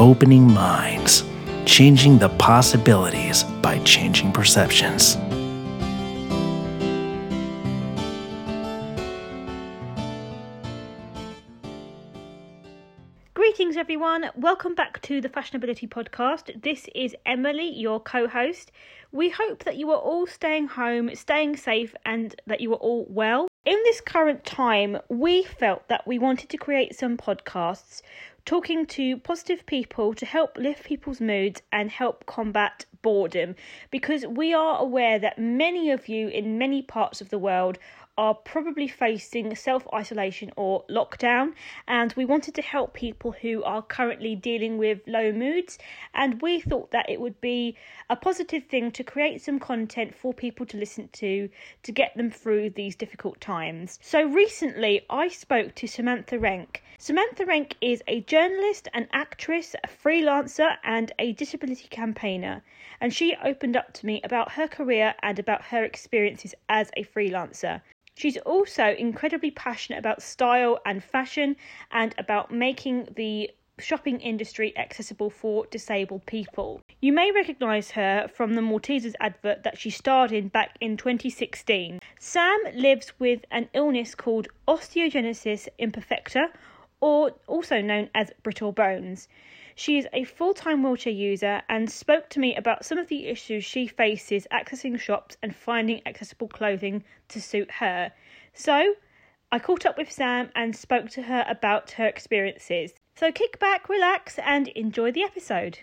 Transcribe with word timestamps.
opening 0.00 0.50
minds, 0.50 1.24
changing 1.66 2.16
the 2.16 2.30
possibilities 2.30 3.44
by 3.60 3.78
changing 3.80 4.32
perceptions. 4.32 5.18
Greetings, 13.34 13.76
everyone. 13.76 14.30
Welcome 14.36 14.74
back 14.74 15.02
to 15.02 15.20
the 15.20 15.28
Fashionability 15.28 15.86
Podcast. 15.86 16.62
This 16.62 16.88
is 16.94 17.14
Emily, 17.26 17.68
your 17.68 18.00
co 18.00 18.26
host. 18.26 18.72
We 19.12 19.28
hope 19.28 19.64
that 19.64 19.76
you 19.76 19.90
are 19.90 19.98
all 19.98 20.26
staying 20.26 20.68
home, 20.68 21.14
staying 21.14 21.58
safe, 21.58 21.94
and 22.06 22.34
that 22.46 22.62
you 22.62 22.72
are 22.72 22.76
all 22.78 23.06
well. 23.10 23.48
In 23.66 23.76
this 23.84 24.00
current 24.00 24.46
time, 24.46 24.96
we 25.10 25.42
felt 25.42 25.86
that 25.88 26.06
we 26.06 26.18
wanted 26.18 26.48
to 26.48 26.56
create 26.56 26.96
some 26.96 27.18
podcasts 27.18 28.00
talking 28.44 28.86
to 28.86 29.16
positive 29.18 29.66
people 29.66 30.14
to 30.14 30.26
help 30.26 30.56
lift 30.56 30.84
people's 30.84 31.20
moods 31.20 31.62
and 31.72 31.90
help 31.90 32.26
combat 32.26 32.86
boredom. 33.02 33.54
Because 33.90 34.26
we 34.26 34.52
are 34.52 34.78
aware 34.78 35.18
that 35.18 35.38
many 35.38 35.90
of 35.90 36.08
you 36.08 36.28
in 36.28 36.58
many 36.58 36.82
parts 36.82 37.20
of 37.20 37.30
the 37.30 37.38
world 37.38 37.78
are 38.18 38.34
probably 38.34 38.86
facing 38.86 39.54
self 39.54 39.86
isolation 39.94 40.52
or 40.56 40.84
lockdown, 40.90 41.54
and 41.88 42.12
we 42.14 42.24
wanted 42.24 42.54
to 42.54 42.62
help 42.62 42.92
people 42.92 43.32
who 43.32 43.62
are 43.64 43.80
currently 43.82 44.36
dealing 44.36 44.76
with 44.76 45.00
low 45.06 45.32
moods. 45.32 45.78
And 46.12 46.42
we 46.42 46.60
thought 46.60 46.90
that 46.90 47.08
it 47.08 47.20
would 47.20 47.40
be 47.40 47.76
a 48.10 48.16
positive 48.16 48.64
thing 48.64 48.90
to 48.92 49.04
create 49.04 49.40
some 49.40 49.58
content 49.58 50.14
for 50.14 50.34
people 50.34 50.66
to 50.66 50.76
listen 50.76 51.08
to 51.12 51.48
to 51.82 51.92
get 51.92 52.14
them 52.16 52.30
through 52.30 52.70
these 52.70 52.94
difficult 52.94 53.40
times. 53.40 53.98
So 54.02 54.22
recently, 54.22 55.06
I 55.08 55.28
spoke 55.28 55.74
to 55.76 55.86
Samantha 55.86 56.36
Renke. 56.36 56.80
Samantha 56.98 57.46
Renke 57.46 57.74
is 57.80 58.02
a 58.06 58.20
journalist, 58.20 58.88
an 58.92 59.08
actress, 59.12 59.74
a 59.82 59.88
freelancer, 59.88 60.76
and 60.84 61.10
a 61.18 61.32
disability 61.32 61.88
campaigner. 61.88 62.62
And 63.00 63.14
she 63.14 63.34
opened 63.42 63.76
up 63.76 63.94
to 63.94 64.06
me 64.06 64.20
about 64.22 64.52
her 64.52 64.68
career 64.68 65.14
and 65.22 65.38
about 65.38 65.62
her 65.62 65.84
experiences 65.84 66.54
as 66.68 66.90
a 66.98 67.04
freelancer. 67.04 67.80
She's 68.20 68.36
also 68.36 68.94
incredibly 68.98 69.50
passionate 69.50 69.98
about 69.98 70.20
style 70.20 70.78
and 70.84 71.02
fashion 71.02 71.56
and 71.90 72.14
about 72.18 72.52
making 72.52 73.08
the 73.16 73.50
shopping 73.78 74.20
industry 74.20 74.76
accessible 74.76 75.30
for 75.30 75.64
disabled 75.70 76.26
people. 76.26 76.82
You 77.00 77.14
may 77.14 77.32
recognise 77.32 77.92
her 77.92 78.28
from 78.28 78.56
the 78.56 78.60
Maltesers 78.60 79.14
advert 79.20 79.62
that 79.62 79.78
she 79.78 79.88
starred 79.88 80.32
in 80.32 80.48
back 80.48 80.76
in 80.82 80.98
2016. 80.98 82.00
Sam 82.18 82.58
lives 82.74 83.14
with 83.18 83.46
an 83.50 83.70
illness 83.72 84.14
called 84.14 84.48
osteogenesis 84.68 85.68
imperfecta, 85.78 86.48
or 87.00 87.32
also 87.46 87.80
known 87.80 88.10
as 88.14 88.32
brittle 88.42 88.72
bones. 88.72 89.28
She 89.74 89.96
is 89.96 90.06
a 90.12 90.24
full 90.24 90.52
time 90.52 90.82
wheelchair 90.82 91.12
user 91.12 91.62
and 91.68 91.90
spoke 91.90 92.28
to 92.30 92.40
me 92.40 92.54
about 92.54 92.84
some 92.84 92.98
of 92.98 93.08
the 93.08 93.26
issues 93.26 93.64
she 93.64 93.86
faces 93.86 94.46
accessing 94.52 94.98
shops 95.00 95.36
and 95.42 95.56
finding 95.56 96.02
accessible 96.06 96.48
clothing 96.48 97.04
to 97.28 97.40
suit 97.40 97.70
her. 97.72 98.12
So, 98.52 98.94
I 99.52 99.58
caught 99.58 99.86
up 99.86 99.96
with 99.96 100.12
Sam 100.12 100.50
and 100.54 100.76
spoke 100.76 101.08
to 101.10 101.22
her 101.22 101.44
about 101.48 101.92
her 101.92 102.06
experiences. 102.06 102.92
So, 103.16 103.32
kick 103.32 103.58
back, 103.58 103.88
relax, 103.88 104.38
and 104.38 104.68
enjoy 104.68 105.12
the 105.12 105.22
episode. 105.22 105.78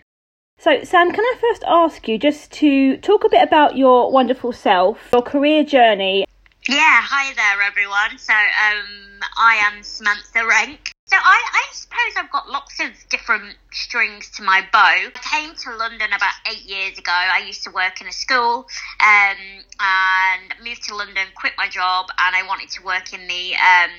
So, 0.58 0.82
Sam, 0.84 1.12
can 1.12 1.24
I 1.24 1.34
first 1.40 1.64
ask 1.66 2.08
you 2.08 2.18
just 2.18 2.50
to 2.52 2.96
talk 2.98 3.24
a 3.24 3.28
bit 3.28 3.42
about 3.42 3.76
your 3.76 4.10
wonderful 4.10 4.52
self, 4.52 5.10
your 5.12 5.22
career 5.22 5.64
journey? 5.64 6.24
Yeah, 6.68 7.00
hi 7.00 7.32
there, 7.34 7.62
everyone. 7.62 8.18
So, 8.18 8.32
um, 8.32 9.20
I 9.38 9.56
am 9.56 9.82
Samantha 9.82 10.40
Renke. 10.40 10.87
So 11.08 11.16
I, 11.16 11.42
I 11.54 11.64
suppose 11.72 12.12
I've 12.18 12.30
got 12.30 12.50
lots 12.50 12.80
of 12.80 12.90
different 13.08 13.56
strings 13.72 14.30
to 14.36 14.42
my 14.42 14.60
bow. 14.70 14.78
I 14.78 15.10
came 15.14 15.54
to 15.54 15.74
London 15.74 16.12
about 16.12 16.34
eight 16.52 16.64
years 16.66 16.98
ago. 16.98 17.10
I 17.10 17.42
used 17.46 17.64
to 17.64 17.70
work 17.70 18.02
in 18.02 18.08
a 18.08 18.12
school 18.12 18.66
um, 19.00 19.64
and 19.80 20.54
moved 20.62 20.84
to 20.88 20.94
London, 20.94 21.24
quit 21.34 21.54
my 21.56 21.66
job, 21.66 22.08
and 22.18 22.36
I 22.36 22.46
wanted 22.46 22.68
to 22.70 22.82
work 22.82 23.14
in 23.14 23.26
the 23.26 23.54
um, 23.54 23.90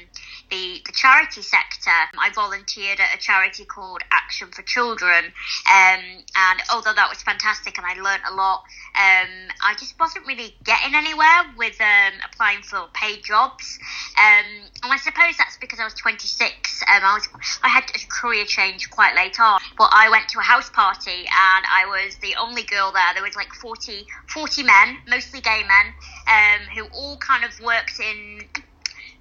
the, 0.49 0.81
the 0.85 0.91
charity 0.91 1.41
sector. 1.41 1.91
I 2.17 2.29
volunteered 2.33 2.99
at 2.99 3.15
a 3.15 3.17
charity 3.17 3.65
called 3.65 4.01
Action 4.11 4.49
for 4.51 4.61
Children, 4.63 5.25
um, 5.25 6.01
and 6.35 6.59
although 6.71 6.93
that 6.93 7.09
was 7.09 7.21
fantastic 7.21 7.77
and 7.77 7.85
I 7.85 7.93
learnt 7.95 8.23
a 8.29 8.33
lot, 8.33 8.63
um, 8.95 9.49
I 9.63 9.75
just 9.77 9.99
wasn't 9.99 10.25
really 10.25 10.55
getting 10.63 10.95
anywhere 10.95 11.53
with 11.57 11.79
um, 11.79 12.13
applying 12.25 12.61
for 12.63 12.87
paid 12.93 13.23
jobs. 13.23 13.79
Um, 14.17 14.67
and 14.83 14.91
I 14.91 14.97
suppose 14.97 15.37
that's 15.37 15.57
because 15.57 15.79
I 15.79 15.83
was 15.83 15.93
26. 15.93 16.83
Um, 16.83 17.03
I 17.03 17.13
was 17.13 17.27
I 17.63 17.69
had 17.69 17.83
a 17.95 17.99
career 18.09 18.45
change 18.45 18.89
quite 18.89 19.15
late 19.15 19.39
on, 19.39 19.59
but 19.77 19.89
I 19.93 20.09
went 20.09 20.29
to 20.29 20.39
a 20.39 20.43
house 20.43 20.69
party 20.69 21.27
and 21.29 21.63
I 21.69 21.85
was 21.87 22.17
the 22.17 22.35
only 22.39 22.63
girl 22.63 22.91
there. 22.91 23.13
There 23.13 23.23
was 23.23 23.35
like 23.35 23.53
40, 23.53 24.05
40 24.27 24.63
men, 24.63 24.97
mostly 25.07 25.41
gay 25.41 25.63
men, 25.63 25.93
um, 26.27 26.67
who 26.75 26.85
all 26.93 27.17
kind 27.17 27.43
of 27.43 27.59
worked 27.59 27.99
in 27.99 28.41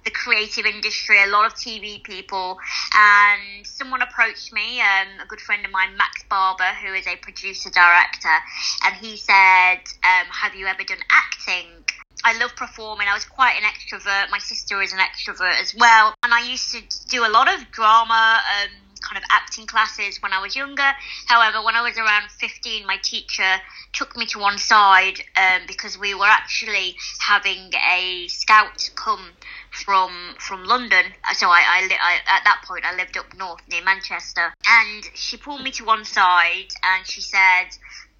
the 0.05 0.11
creative 0.11 0.65
industry, 0.65 1.21
a 1.23 1.27
lot 1.27 1.45
of 1.45 1.53
TV 1.55 2.03
people, 2.03 2.57
and 2.93 3.65
someone 3.65 4.01
approached 4.01 4.53
me, 4.53 4.79
um, 4.81 5.07
a 5.23 5.27
good 5.27 5.41
friend 5.41 5.65
of 5.65 5.71
mine, 5.71 5.97
Max 5.97 6.23
Barber, 6.29 6.71
who 6.83 6.93
is 6.93 7.05
a 7.07 7.15
producer 7.17 7.69
director, 7.69 8.35
and 8.85 8.95
he 8.95 9.17
said, 9.17 9.81
um, 10.03 10.27
"Have 10.31 10.55
you 10.55 10.67
ever 10.67 10.83
done 10.83 11.03
acting?" 11.09 11.67
I 12.23 12.37
love 12.37 12.55
performing. 12.55 13.07
I 13.07 13.13
was 13.13 13.23
quite 13.25 13.55
an 13.55 13.63
extrovert. 13.63 14.29
My 14.29 14.39
sister 14.39 14.81
is 14.81 14.91
an 14.91 14.99
extrovert 14.99 15.59
as 15.61 15.73
well, 15.73 16.13
and 16.23 16.33
I 16.33 16.41
used 16.41 16.71
to 16.73 16.81
do 17.07 17.25
a 17.25 17.29
lot 17.29 17.47
of 17.53 17.71
drama. 17.71 18.41
Um, 18.61 18.69
kind 19.01 19.17
of 19.17 19.23
acting 19.31 19.65
classes 19.65 20.21
when 20.21 20.33
I 20.33 20.41
was 20.41 20.55
younger. 20.55 20.91
However, 21.27 21.63
when 21.63 21.75
I 21.75 21.81
was 21.81 21.97
around 21.97 22.29
15, 22.31 22.85
my 22.85 22.97
teacher 23.01 23.55
took 23.93 24.15
me 24.17 24.25
to 24.27 24.39
one 24.39 24.57
side 24.57 25.21
um, 25.37 25.61
because 25.67 25.97
we 25.97 26.13
were 26.13 26.25
actually 26.25 26.95
having 27.19 27.71
a 27.91 28.27
scout 28.27 28.89
come 28.95 29.31
from 29.71 30.35
from 30.39 30.65
London. 30.65 31.05
So 31.33 31.47
I, 31.49 31.59
I, 31.59 31.97
I, 32.01 32.37
at 32.37 32.43
that 32.43 32.63
point 32.67 32.85
I 32.85 32.95
lived 32.95 33.17
up 33.17 33.35
north 33.37 33.61
near 33.69 33.83
Manchester, 33.83 34.53
and 34.67 35.03
she 35.13 35.37
pulled 35.37 35.63
me 35.63 35.71
to 35.71 35.85
one 35.85 36.05
side 36.05 36.69
and 36.83 37.05
she 37.05 37.21
said, 37.21 37.67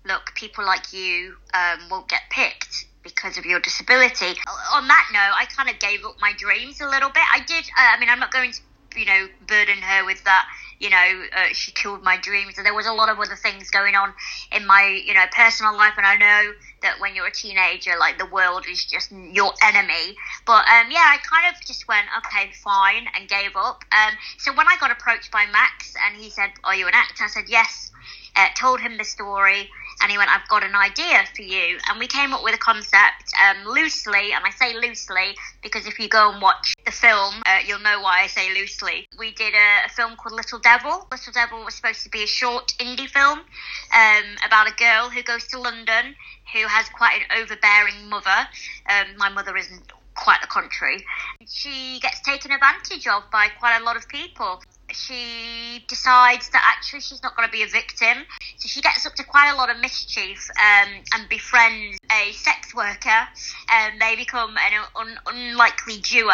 "Look, 0.05 0.33
people 0.35 0.65
like 0.65 0.93
you 0.93 1.35
um, 1.53 1.89
won't 1.89 2.09
get 2.09 2.21
picked." 2.29 2.85
Because 3.01 3.37
of 3.37 3.45
your 3.45 3.61
disability. 3.61 4.35
On 4.73 4.87
that 4.89 5.09
note, 5.13 5.33
I 5.33 5.45
kind 5.45 5.69
of 5.69 5.79
gave 5.79 6.03
up 6.03 6.15
my 6.19 6.33
dreams 6.37 6.81
a 6.81 6.85
little 6.85 7.09
bit. 7.09 7.23
I 7.33 7.39
did. 7.39 7.63
Uh, 7.65 7.95
I 7.95 7.99
mean, 7.99 8.09
I'm 8.09 8.19
not 8.19 8.29
going 8.29 8.51
to, 8.51 8.99
you 8.99 9.05
know, 9.05 9.27
burden 9.47 9.77
her 9.77 10.05
with 10.05 10.21
that 10.25 10.45
you 10.79 10.89
know, 10.89 11.23
uh, 11.35 11.47
she 11.51 11.71
killed 11.71 12.03
my 12.03 12.17
dreams. 12.17 12.57
And 12.57 12.65
there 12.65 12.73
was 12.73 12.87
a 12.87 12.93
lot 12.93 13.09
of 13.09 13.19
other 13.19 13.35
things 13.35 13.69
going 13.69 13.95
on 13.95 14.13
in 14.51 14.65
my, 14.65 15.01
you 15.05 15.13
know, 15.13 15.25
personal 15.31 15.75
life. 15.75 15.93
And 15.97 16.05
I 16.05 16.15
know 16.15 16.53
that 16.81 16.99
when 16.99 17.15
you're 17.15 17.27
a 17.27 17.31
teenager, 17.31 17.91
like 17.99 18.17
the 18.17 18.25
world 18.25 18.65
is 18.69 18.85
just 18.85 19.11
your 19.11 19.53
enemy. 19.61 20.15
But 20.45 20.65
um, 20.67 20.89
yeah, 20.89 21.05
I 21.05 21.17
kind 21.21 21.53
of 21.53 21.61
just 21.65 21.87
went, 21.87 22.07
okay, 22.19 22.51
fine, 22.63 23.07
and 23.15 23.27
gave 23.27 23.55
up. 23.55 23.83
Um, 23.91 24.15
so 24.37 24.53
when 24.53 24.67
I 24.67 24.77
got 24.79 24.91
approached 24.91 25.31
by 25.31 25.45
Max 25.51 25.93
and 26.07 26.15
he 26.15 26.29
said, 26.29 26.51
Are 26.63 26.75
you 26.75 26.87
an 26.87 26.93
actor? 26.95 27.25
I 27.25 27.27
said, 27.27 27.45
Yes. 27.47 27.91
Uh, 28.35 28.47
told 28.55 28.79
him 28.79 28.97
the 28.97 29.03
story 29.03 29.69
and 30.01 30.11
he 30.11 30.17
went, 30.17 30.29
I've 30.29 30.47
got 30.47 30.63
an 30.63 30.75
idea 30.75 31.23
for 31.35 31.41
you. 31.41 31.77
And 31.89 31.99
we 31.99 32.07
came 32.07 32.33
up 32.33 32.43
with 32.43 32.55
a 32.55 32.57
concept 32.57 33.31
um, 33.43 33.65
loosely, 33.65 34.33
and 34.33 34.43
I 34.45 34.51
say 34.51 34.75
loosely 34.75 35.35
because 35.61 35.85
if 35.87 35.99
you 35.99 36.07
go 36.07 36.31
and 36.31 36.41
watch 36.41 36.73
the 36.85 36.91
film, 36.91 37.35
uh, 37.45 37.59
you'll 37.65 37.79
know 37.79 38.01
why 38.01 38.21
I 38.23 38.27
say 38.27 38.53
loosely. 38.53 39.07
We 39.17 39.31
did 39.31 39.53
a, 39.53 39.85
a, 39.85 39.89
film 39.89 40.15
called 40.15 40.35
Little 40.35 40.59
Devil. 40.59 41.07
Little 41.11 41.33
Devil 41.33 41.63
was 41.65 41.75
supposed 41.75 42.03
to 42.03 42.09
be 42.09 42.23
a 42.23 42.27
short 42.27 42.73
indie 42.79 43.09
film 43.09 43.39
um, 43.39 44.25
about 44.45 44.67
a 44.67 44.75
girl 44.75 45.09
who 45.09 45.21
goes 45.23 45.47
to 45.47 45.59
London 45.59 46.15
who 46.53 46.67
has 46.67 46.89
quite 46.89 47.21
an 47.21 47.41
overbearing 47.41 48.09
mother. 48.09 48.47
Um, 48.89 49.17
my 49.17 49.29
mother 49.29 49.55
isn't 49.55 49.91
quite 50.15 50.41
the 50.41 50.47
contrary. 50.47 51.05
She 51.47 51.99
gets 52.01 52.19
taken 52.21 52.51
advantage 52.51 53.07
of 53.07 53.23
by 53.31 53.47
quite 53.59 53.79
a 53.79 53.83
lot 53.83 53.95
of 53.95 54.07
people 54.07 54.61
she 54.93 55.83
decides 55.87 56.49
that 56.49 56.75
actually 56.77 57.01
she's 57.01 57.21
not 57.23 57.35
going 57.35 57.47
to 57.47 57.51
be 57.51 57.63
a 57.63 57.67
victim. 57.67 58.25
So 58.57 58.67
she 58.67 58.81
gets 58.81 59.05
up 59.05 59.15
to 59.15 59.23
quite 59.23 59.51
a 59.51 59.55
lot 59.55 59.69
of 59.69 59.79
mischief 59.79 60.49
um, 60.57 60.89
and 61.13 61.29
befriends 61.29 61.97
a 62.11 62.31
sex 62.33 62.73
worker, 62.75 63.27
and 63.69 64.01
they 64.01 64.15
become 64.15 64.55
an 64.57 64.83
un- 64.95 65.19
unlikely 65.27 65.97
duo. 65.99 66.31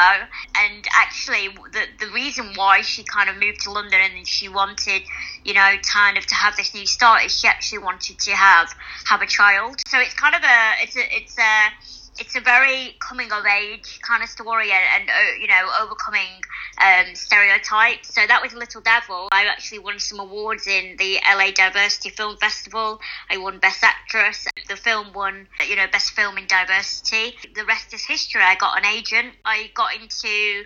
And 0.56 0.86
actually, 0.96 1.50
the 1.72 1.86
the 2.00 2.12
reason 2.12 2.54
why 2.56 2.82
she 2.82 3.04
kind 3.04 3.30
of 3.30 3.38
moved 3.38 3.62
to 3.62 3.72
London 3.72 4.00
and 4.02 4.28
she 4.28 4.50
wanted, 4.50 5.04
you 5.44 5.54
know, 5.54 5.76
kind 5.84 6.18
of 6.18 6.26
to 6.28 6.36
have 6.36 6.56
this 6.56 6.74
new 6.74 6.86
start 6.86 7.26
is 7.26 7.40
she 7.40 7.48
actually 7.48 7.80
wanted 7.80 8.20
to 8.20 8.32
have 8.32 8.74
have 9.06 9.22
a 9.22 9.28
child. 9.28 9.82
So 9.88 10.00
it's 10.00 10.14
kind 10.14 10.36
of 10.36 10.42
a 10.44 10.84
it's 10.84 10.96
a 10.96 11.16
it's 11.16 11.38
a 11.38 12.05
it's 12.18 12.36
a 12.36 12.40
very 12.40 12.96
coming 13.00 13.32
of 13.32 13.46
age 13.46 14.00
kind 14.02 14.24
of 14.24 14.30
story 14.30 14.72
and, 14.72 14.84
and 14.96 15.10
uh, 15.10 15.14
you 15.40 15.48
know 15.48 15.70
overcoming 15.82 16.42
um, 16.82 17.14
stereotypes. 17.14 18.14
So 18.14 18.22
that 18.28 18.42
was 18.42 18.54
Little 18.54 18.82
Devil. 18.82 19.28
I 19.32 19.46
actually 19.46 19.80
won 19.80 20.00
some 20.00 20.20
awards 20.20 20.68
in 20.68 20.96
the 20.98 21.20
LA 21.28 21.52
Diversity 21.52 22.10
Film 22.10 22.38
Festival. 22.38 23.00
I 23.30 23.38
won 23.38 23.60
Best 23.60 23.84
Actress. 23.84 24.48
The 24.68 24.76
film 24.76 25.14
won 25.14 25.48
you 25.68 25.76
know 25.76 25.88
Best 25.92 26.12
Film 26.12 26.38
in 26.38 26.48
Diversity. 26.48 27.36
The 27.54 27.66
rest 27.66 27.94
is 27.94 28.06
history. 28.06 28.42
I 28.42 28.56
got 28.56 28.78
an 28.78 28.86
agent. 28.86 29.34
I 29.44 29.70
got 29.74 29.94
into 29.96 30.64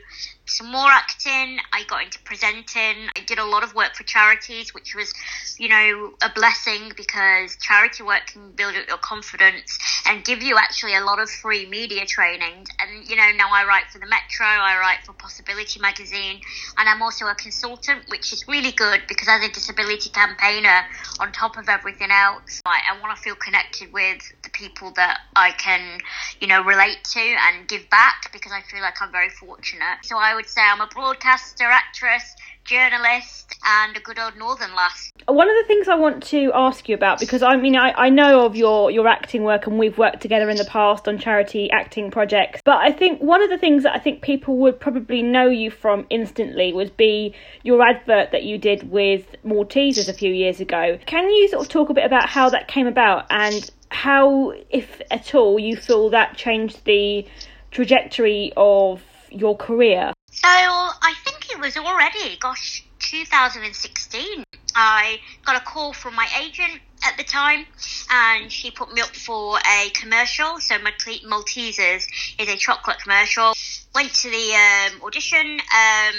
some 0.49 0.71
more 0.71 0.89
acting. 0.89 1.59
I 1.73 1.83
got 1.87 2.03
into 2.03 2.19
presenting. 2.19 3.09
I 3.15 3.21
did 3.25 3.39
a 3.39 3.45
lot 3.45 3.63
of 3.63 3.75
work 3.75 3.95
for 3.95 4.03
charities, 4.03 4.73
which 4.73 4.95
was, 4.95 5.13
you 5.57 5.69
know, 5.69 6.13
a 6.21 6.29
blessing 6.33 6.91
because 6.95 7.55
charity 7.57 8.03
work 8.03 8.27
can 8.27 8.51
build 8.51 8.75
up 8.75 8.87
your 8.87 8.97
confidence 8.97 9.77
and 10.07 10.23
give 10.23 10.41
you 10.41 10.57
actually 10.57 10.95
a 10.95 11.01
lot 11.01 11.19
of 11.19 11.29
free 11.29 11.65
media 11.67 12.05
training. 12.05 12.65
And, 12.79 13.07
you 13.07 13.15
know, 13.15 13.29
now 13.35 13.49
I 13.51 13.65
write 13.65 13.85
for 13.91 13.99
the 13.99 14.07
Metro, 14.07 14.45
I 14.45 14.77
write 14.79 15.05
for 15.05 15.13
Possibility 15.13 15.79
magazine, 15.79 16.41
and 16.77 16.89
I'm 16.89 17.01
also 17.01 17.27
a 17.27 17.35
consultant, 17.35 18.03
which 18.09 18.33
is 18.33 18.47
really 18.47 18.71
good 18.71 19.01
because 19.07 19.27
as 19.27 19.43
a 19.43 19.51
disability 19.51 20.09
campaigner, 20.09 20.85
on 21.19 21.31
top 21.31 21.57
of 21.57 21.69
everything 21.69 22.09
else, 22.11 22.61
I, 22.65 22.81
I 22.91 22.99
want 23.01 23.15
to 23.15 23.21
feel 23.21 23.35
connected 23.35 23.91
with 23.93 24.21
the 24.43 24.49
people 24.49 24.91
that 24.95 25.19
I 25.35 25.51
can, 25.51 25.99
you 26.39 26.47
know, 26.47 26.63
relate 26.63 27.03
to 27.13 27.19
and 27.19 27.67
give 27.67 27.89
back 27.89 28.31
because 28.31 28.51
I 28.51 28.61
feel 28.61 28.81
like 28.81 29.01
I'm 29.01 29.11
very 29.11 29.29
fortunate. 29.29 29.99
So 30.03 30.17
I 30.17 30.35
would 30.39 30.47
say 30.47 30.61
I'm 30.61 30.79
a 30.79 30.87
broadcaster, 30.87 31.65
actress, 31.65 32.33
journalist, 32.63 33.57
and 33.65 33.97
a 33.97 33.99
good 33.99 34.17
old 34.17 34.37
northern 34.37 34.73
lass. 34.73 35.11
One 35.27 35.49
of 35.49 35.55
the 35.57 35.67
things 35.67 35.89
I 35.89 35.95
want 35.95 36.23
to 36.27 36.53
ask 36.55 36.87
you 36.87 36.95
about, 36.95 37.19
because 37.19 37.43
I 37.43 37.57
mean, 37.57 37.75
I, 37.75 37.91
I 37.91 38.09
know 38.09 38.45
of 38.45 38.55
your, 38.55 38.89
your 38.89 39.05
acting 39.05 39.43
work 39.43 39.67
and 39.67 39.77
we've 39.77 39.97
worked 39.97 40.21
together 40.21 40.49
in 40.49 40.55
the 40.55 40.63
past 40.63 41.09
on 41.09 41.19
charity 41.19 41.69
acting 41.71 42.09
projects, 42.09 42.61
but 42.63 42.77
I 42.77 42.93
think 42.93 43.21
one 43.21 43.43
of 43.43 43.49
the 43.49 43.57
things 43.57 43.83
that 43.83 43.93
I 43.93 43.99
think 43.99 44.21
people 44.21 44.55
would 44.59 44.79
probably 44.79 45.21
know 45.21 45.49
you 45.49 45.71
from 45.71 46.07
instantly 46.09 46.71
would 46.71 46.95
be 46.95 47.35
your 47.63 47.81
advert 47.85 48.31
that 48.31 48.43
you 48.43 48.57
did 48.57 48.89
with 48.89 49.35
Maltesers 49.43 50.07
a 50.07 50.13
few 50.13 50.31
years 50.31 50.61
ago. 50.61 50.97
Can 51.05 51.29
you 51.29 51.49
sort 51.49 51.65
of 51.65 51.69
talk 51.69 51.89
a 51.89 51.93
bit 51.93 52.05
about 52.05 52.29
how 52.29 52.49
that 52.51 52.69
came 52.69 52.87
about 52.87 53.25
and 53.29 53.69
how, 53.91 54.53
if 54.69 55.01
at 55.11 55.35
all, 55.35 55.59
you 55.59 55.75
feel 55.75 56.11
that 56.11 56.37
changed 56.37 56.85
the 56.85 57.27
trajectory 57.71 58.53
of 58.55 59.03
your 59.31 59.57
career? 59.57 60.13
So 60.31 60.47
I 60.47 61.13
think 61.25 61.51
it 61.51 61.59
was 61.59 61.75
already, 61.77 62.37
gosh, 62.37 62.85
2016. 62.99 64.43
I 64.75 65.19
got 65.45 65.61
a 65.61 65.65
call 65.65 65.93
from 65.93 66.15
my 66.15 66.27
agent 66.39 66.79
at 67.03 67.17
the 67.17 67.23
time, 67.23 67.65
and 68.11 68.51
she 68.51 68.71
put 68.71 68.93
me 68.93 69.01
up 69.01 69.15
for 69.15 69.57
a 69.57 69.89
commercial. 69.93 70.59
So 70.59 70.75
Maltesers 70.77 72.05
is 72.39 72.47
a 72.47 72.55
chocolate 72.55 72.99
commercial. 72.99 73.53
Went 73.95 74.13
to 74.13 74.29
the 74.29 74.53
um, 74.53 75.01
audition. 75.03 75.59
Um, 75.59 76.15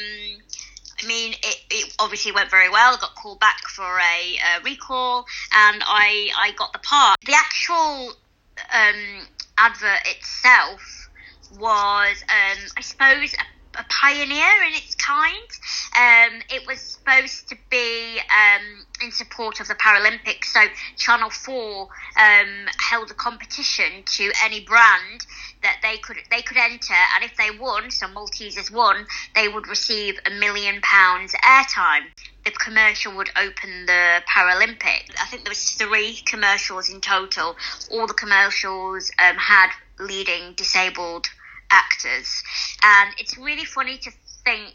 I 1.03 1.07
mean, 1.07 1.33
it, 1.33 1.61
it, 1.71 1.95
obviously 1.99 2.33
went 2.33 2.51
very 2.51 2.69
well. 2.69 2.97
Got 2.99 3.15
called 3.15 3.41
back 3.41 3.63
for 3.69 3.85
a, 3.99 4.59
a 4.59 4.63
recall, 4.65 5.25
and 5.53 5.83
I 5.87 6.31
I 6.37 6.53
got 6.57 6.73
the 6.73 6.81
part. 6.81 7.19
The 7.25 7.35
actual 7.35 8.13
um, 8.75 9.27
advert 9.57 10.07
itself 10.07 11.09
was, 11.59 12.23
um, 12.29 12.59
I 12.77 12.81
suppose, 12.83 13.33
a 13.35 13.43
a 13.43 13.50
pioneer 13.91 14.63
in 14.67 14.75
its 14.75 14.95
kind. 14.95 15.51
Um, 15.97 16.41
it 16.49 16.67
was 16.67 16.81
supposed 16.81 17.49
to 17.49 17.57
be 17.71 18.19
um, 18.19 18.87
in 19.03 19.11
support 19.13 19.61
of 19.61 19.69
the 19.69 19.75
Paralympics, 19.75 20.45
so 20.45 20.61
Channel 20.97 21.31
Four 21.31 21.89
um, 22.17 22.67
held 22.79 23.11
a 23.11 23.15
competition 23.15 24.05
to 24.07 24.33
any 24.45 24.61
brand 24.61 25.27
that 25.63 25.79
they 25.83 25.99
could 25.99 26.17
they 26.31 26.43
could 26.43 26.57
enter, 26.57 26.95
and 27.15 27.25
if 27.25 27.37
they 27.37 27.51
won, 27.59 27.91
so 27.91 28.07
Maltesers 28.07 28.71
won, 28.71 29.07
they 29.35 29.49
would 29.49 29.67
receive 29.67 30.19
a 30.27 30.31
million 30.31 30.81
pounds 30.83 31.35
airtime. 31.45 32.05
The 32.45 32.53
commercial 32.53 33.15
would 33.17 33.31
open 33.37 33.87
the 33.87 34.23
Paralympics. 34.27 35.15
I 35.21 35.27
think 35.27 35.45
there 35.45 35.51
was 35.51 35.71
three 35.73 36.23
commercials 36.25 36.89
in 36.89 37.01
total. 37.01 37.57
All 37.91 38.07
the 38.07 38.15
commercials 38.15 39.11
um, 39.19 39.37
had 39.37 39.71
leading 39.99 40.55
disabled 40.55 41.29
actors. 41.71 42.43
And 42.83 43.11
it's 43.19 43.37
really 43.39 43.65
funny 43.65 43.99
to 43.99 44.11
think 44.45 44.75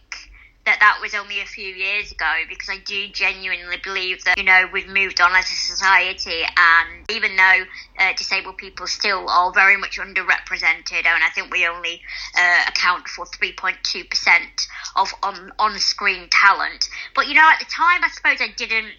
that 0.65 0.79
that 0.79 0.97
was 0.99 1.13
only 1.13 1.41
a 1.41 1.45
few 1.45 1.67
years 1.67 2.11
ago 2.11 2.33
because 2.49 2.69
I 2.69 2.77
do 2.79 3.07
genuinely 3.09 3.77
believe 3.83 4.23
that, 4.25 4.37
you 4.37 4.43
know, 4.43 4.67
we've 4.73 4.87
moved 4.87 5.21
on 5.21 5.31
as 5.35 5.45
a 5.45 5.53
society 5.53 6.41
and 6.57 7.05
even 7.11 7.35
though 7.35 7.63
uh, 7.99 8.13
disabled 8.17 8.57
people 8.57 8.87
still 8.87 9.29
are 9.29 9.51
very 9.53 9.77
much 9.77 9.99
underrepresented 9.99 11.05
and 11.05 11.23
I 11.23 11.29
think 11.35 11.51
we 11.51 11.67
only 11.67 12.01
uh, 12.35 12.63
account 12.67 13.07
for 13.07 13.25
3.2% 13.25 13.77
of 14.95 15.13
on, 15.21 15.51
on-screen 15.59 16.29
talent. 16.31 16.89
But, 17.13 17.27
you 17.27 17.35
know, 17.35 17.47
at 17.47 17.59
the 17.59 17.65
time 17.65 18.03
I 18.03 18.09
suppose 18.09 18.41
I 18.41 18.51
didn't, 18.57 18.91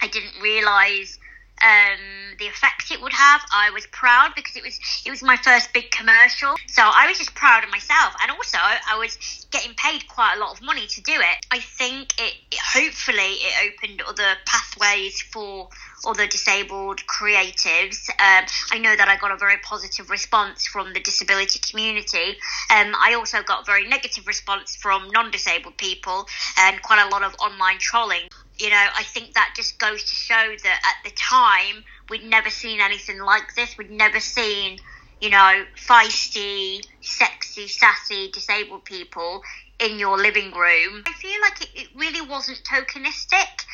I 0.00 0.08
didn't 0.08 0.40
realise 0.40 1.18
um, 1.62 2.34
the 2.38 2.46
effect 2.46 2.90
it 2.90 3.00
would 3.00 3.12
have. 3.12 3.40
I 3.54 3.70
was 3.70 3.86
proud 3.86 4.32
because 4.34 4.56
it 4.56 4.62
was 4.62 4.78
it 5.06 5.10
was 5.10 5.22
my 5.22 5.36
first 5.36 5.72
big 5.72 5.90
commercial, 5.90 6.56
so 6.66 6.82
I 6.82 7.06
was 7.06 7.18
just 7.18 7.34
proud 7.34 7.64
of 7.64 7.70
myself, 7.70 8.14
and 8.20 8.30
also 8.30 8.58
I 8.58 8.98
was 8.98 9.46
getting 9.50 9.74
paid 9.74 10.08
quite 10.08 10.34
a 10.36 10.40
lot 10.40 10.52
of 10.52 10.62
money 10.62 10.86
to 10.86 11.00
do 11.02 11.12
it. 11.12 11.46
I 11.50 11.60
think 11.60 12.20
it, 12.20 12.34
it 12.50 12.58
hopefully 12.58 13.38
it 13.40 13.72
opened 13.72 14.02
other 14.02 14.34
pathways 14.46 15.20
for 15.22 15.68
other 16.04 16.26
disabled 16.26 17.00
creatives. 17.06 18.08
Um, 18.10 18.46
I 18.72 18.78
know 18.78 18.96
that 18.96 19.08
I 19.08 19.16
got 19.16 19.30
a 19.30 19.36
very 19.36 19.58
positive 19.62 20.10
response 20.10 20.66
from 20.66 20.92
the 20.92 21.00
disability 21.00 21.60
community. 21.60 22.36
Um, 22.70 22.94
I 22.98 23.14
also 23.16 23.42
got 23.42 23.62
a 23.62 23.64
very 23.64 23.86
negative 23.86 24.26
response 24.26 24.74
from 24.74 25.08
non-disabled 25.10 25.76
people 25.76 26.26
and 26.58 26.82
quite 26.82 27.06
a 27.06 27.08
lot 27.10 27.22
of 27.22 27.34
online 27.40 27.78
trolling 27.78 28.28
you 28.62 28.70
know, 28.70 28.86
I 28.96 29.02
think 29.02 29.34
that 29.34 29.54
just 29.56 29.80
goes 29.80 30.04
to 30.04 30.14
show 30.14 30.54
that 30.62 30.80
at 30.84 31.10
the 31.10 31.10
time 31.16 31.82
we'd 32.08 32.24
never 32.24 32.48
seen 32.48 32.80
anything 32.80 33.18
like 33.18 33.56
this. 33.56 33.76
We'd 33.76 33.90
never 33.90 34.20
seen, 34.20 34.78
you 35.20 35.30
know, 35.30 35.64
feisty, 35.76 36.80
sexy, 37.00 37.66
sassy, 37.66 38.30
disabled 38.30 38.84
people 38.84 39.42
in 39.80 39.98
your 39.98 40.16
living 40.16 40.52
room. 40.52 41.02
I 41.04 41.12
feel 41.20 41.40
like 41.40 41.60
it, 41.60 41.70
it 41.74 41.88
really 41.96 42.24
wasn't 42.24 42.62
tokenistic. 42.62 43.66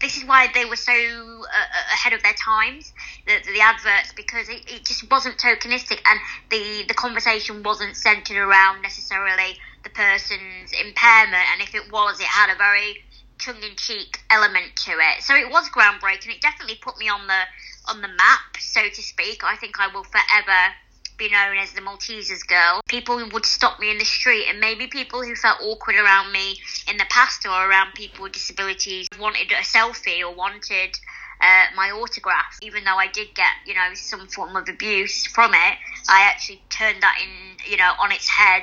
This 0.00 0.16
is 0.16 0.24
why 0.24 0.46
they 0.54 0.64
were 0.64 0.76
so 0.76 0.92
uh, 0.92 1.92
ahead 1.92 2.12
of 2.12 2.22
their 2.22 2.34
times, 2.34 2.92
the, 3.26 3.32
the 3.52 3.60
adverts, 3.60 4.12
because 4.14 4.48
it, 4.48 4.62
it 4.70 4.84
just 4.84 5.10
wasn't 5.10 5.38
tokenistic 5.38 5.98
and 6.06 6.20
the, 6.50 6.84
the 6.86 6.94
conversation 6.94 7.64
wasn't 7.64 7.96
centered 7.96 8.36
around 8.36 8.80
necessarily 8.82 9.58
the 9.82 9.90
person's 9.90 10.70
impairment. 10.86 11.42
And 11.52 11.62
if 11.62 11.74
it 11.74 11.90
was, 11.90 12.20
it 12.20 12.26
had 12.26 12.54
a 12.54 12.56
very 12.56 13.02
tongue 13.40 13.62
in 13.62 13.76
cheek 13.76 14.20
element 14.30 14.76
to 14.76 14.92
it. 14.92 15.22
So 15.22 15.34
it 15.34 15.50
was 15.50 15.68
groundbreaking. 15.70 16.28
It 16.28 16.40
definitely 16.40 16.76
put 16.80 16.98
me 16.98 17.08
on 17.08 17.26
the 17.26 17.42
on 17.88 18.02
the 18.02 18.08
map, 18.08 18.56
so 18.58 18.82
to 18.88 19.02
speak. 19.02 19.42
I 19.42 19.56
think 19.56 19.80
I 19.80 19.88
will 19.88 20.04
forever 20.04 20.74
be 21.20 21.28
known 21.28 21.58
as 21.58 21.72
the 21.72 21.82
Maltesers 21.82 22.46
girl. 22.46 22.80
People 22.88 23.20
would 23.32 23.44
stop 23.44 23.78
me 23.78 23.90
in 23.90 23.98
the 23.98 24.04
street, 24.04 24.46
and 24.48 24.58
maybe 24.58 24.86
people 24.86 25.22
who 25.22 25.34
felt 25.34 25.60
awkward 25.62 25.96
around 25.96 26.32
me 26.32 26.58
in 26.88 26.96
the 26.96 27.04
past 27.10 27.44
or 27.46 27.68
around 27.68 27.92
people 27.94 28.22
with 28.22 28.32
disabilities 28.32 29.06
wanted 29.18 29.52
a 29.52 29.56
selfie 29.56 30.20
or 30.20 30.34
wanted 30.34 30.98
uh, 31.42 31.64
my 31.76 31.90
autograph. 31.90 32.58
Even 32.62 32.84
though 32.84 32.96
I 32.96 33.08
did 33.08 33.34
get, 33.34 33.52
you 33.66 33.74
know, 33.74 33.90
some 33.94 34.26
form 34.28 34.56
of 34.56 34.68
abuse 34.68 35.26
from 35.26 35.52
it, 35.52 35.76
I 36.08 36.22
actually 36.22 36.62
turned 36.70 37.02
that 37.02 37.18
in, 37.22 37.70
you 37.70 37.76
know, 37.76 37.92
on 38.00 38.12
its 38.12 38.28
head 38.28 38.62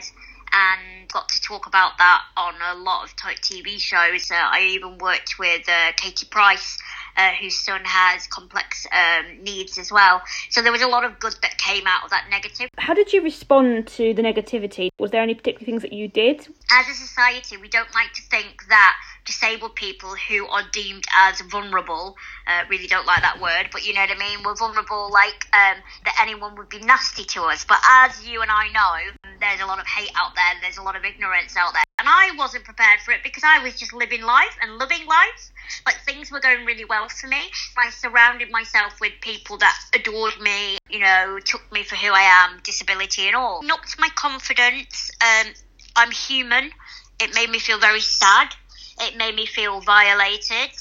and 0.52 0.98
got 1.12 1.30
to 1.30 1.42
talk 1.42 1.68
about 1.68 1.98
that 1.98 2.22
on 2.36 2.56
a 2.62 2.76
lot 2.80 3.06
of 3.06 3.16
TV 3.16 3.80
shows. 3.80 4.30
Uh, 4.32 4.36
I 4.36 4.72
even 4.74 4.98
worked 4.98 5.40
with 5.40 5.68
uh, 5.68 5.92
Katie 5.96 6.28
Price, 6.30 6.78
uh, 7.16 7.32
whose 7.40 7.58
son 7.58 7.82
has 7.84 8.28
complex 8.28 8.86
um, 8.92 9.44
needs 9.44 9.78
as 9.78 9.92
well. 9.92 10.22
So 10.50 10.62
there 10.62 10.72
was 10.72 10.82
a 10.82 10.88
lot 10.88 11.04
of 11.04 11.20
good 11.20 11.36
that 11.42 11.58
came 11.58 11.88
out 11.88 12.04
of 12.04 12.10
that 12.12 12.28
negative. 12.30 12.70
How 12.78 12.94
did 12.94 13.14
you 13.14 13.24
respond 13.24 13.88
to 13.88 14.14
the 14.14 14.22
negativity? 14.22 14.90
Was 15.00 15.12
there 15.12 15.22
any 15.22 15.34
particular 15.34 15.66
things 15.66 15.82
that 15.82 15.94
you 15.94 16.08
did? 16.08 16.48
As 16.72 16.88
a 16.90 16.94
society, 16.94 17.58
we 17.58 17.70
don't 17.70 17.94
like 17.94 18.14
to 18.14 18.22
think 18.24 18.66
that 18.70 18.96
disabled 19.26 19.76
people 19.76 20.16
who 20.30 20.48
are 20.48 20.64
deemed 20.72 21.04
as 21.16 21.42
vulnerable. 21.42 22.16
Uh, 22.48 22.64
really 22.70 22.88
don't 22.88 23.06
like 23.06 23.22
that 23.22 23.42
word, 23.42 23.70
but 23.72 23.86
you 23.86 23.94
know 23.94 24.02
what 24.02 24.12
I 24.12 24.18
mean. 24.18 24.40
We're 24.44 24.56
vulnerable, 24.56 25.12
like 25.12 25.48
um, 25.54 25.78
that 26.06 26.18
anyone 26.22 26.56
would 26.58 26.70
be 26.70 26.80
nasty 26.80 27.26
to 27.26 27.44
us. 27.44 27.66
But 27.66 27.80
as 27.84 28.28
you 28.28 28.42
and 28.42 28.50
I 28.50 28.70
know, 28.70 29.27
there's 29.40 29.62
a 29.62 29.66
lot 29.66 29.80
of 29.80 29.88
hate 29.88 30.12
out 30.16 30.36
there. 30.36 30.62
There's 30.62 30.78
a 30.78 30.84
lot 30.84 30.96
of 30.96 31.04
ignorance 31.04 31.56
out 31.58 31.74
there, 31.74 31.84
and 32.00 32.08
I 32.08 32.32
wasn't 32.38 32.64
prepared 32.64 33.00
for 33.02 33.12
it 33.12 33.24
because 33.24 33.44
I 33.44 33.64
was 33.64 33.76
just 33.76 33.94
living 33.94 34.22
life 34.22 34.56
and 34.62 34.78
loving 34.78 35.06
life. 35.08 35.52
Like 35.86 35.98
things 36.06 36.32
were 36.32 36.40
going 36.40 36.66
really 36.66 36.86
well 36.86 37.10
for 37.10 37.28
me. 37.28 37.42
I 37.78 37.90
surrounded 37.90 38.52
myself 38.52 39.00
with 39.02 39.14
people 39.22 39.58
that 39.58 39.78
adored 39.94 40.40
me. 40.40 40.78
You 40.90 41.00
know, 41.00 41.40
took 41.44 41.72
me 41.72 41.84
for 41.84 41.96
who 41.96 42.12
I 42.14 42.22
am, 42.22 42.60
disability 42.64 43.28
and 43.28 43.36
all. 43.36 43.62
Knocked 43.64 44.00
my 44.00 44.10
confidence. 44.16 45.12
Um, 45.22 45.54
I'm 45.96 46.12
human. 46.12 46.72
It 47.20 47.34
made 47.34 47.50
me 47.50 47.60
feel 47.60 47.80
very 47.80 48.02
sad 48.02 48.54
it 49.00 49.16
made 49.16 49.36
me 49.36 49.46
feel 49.46 49.82
violated. 49.82 50.72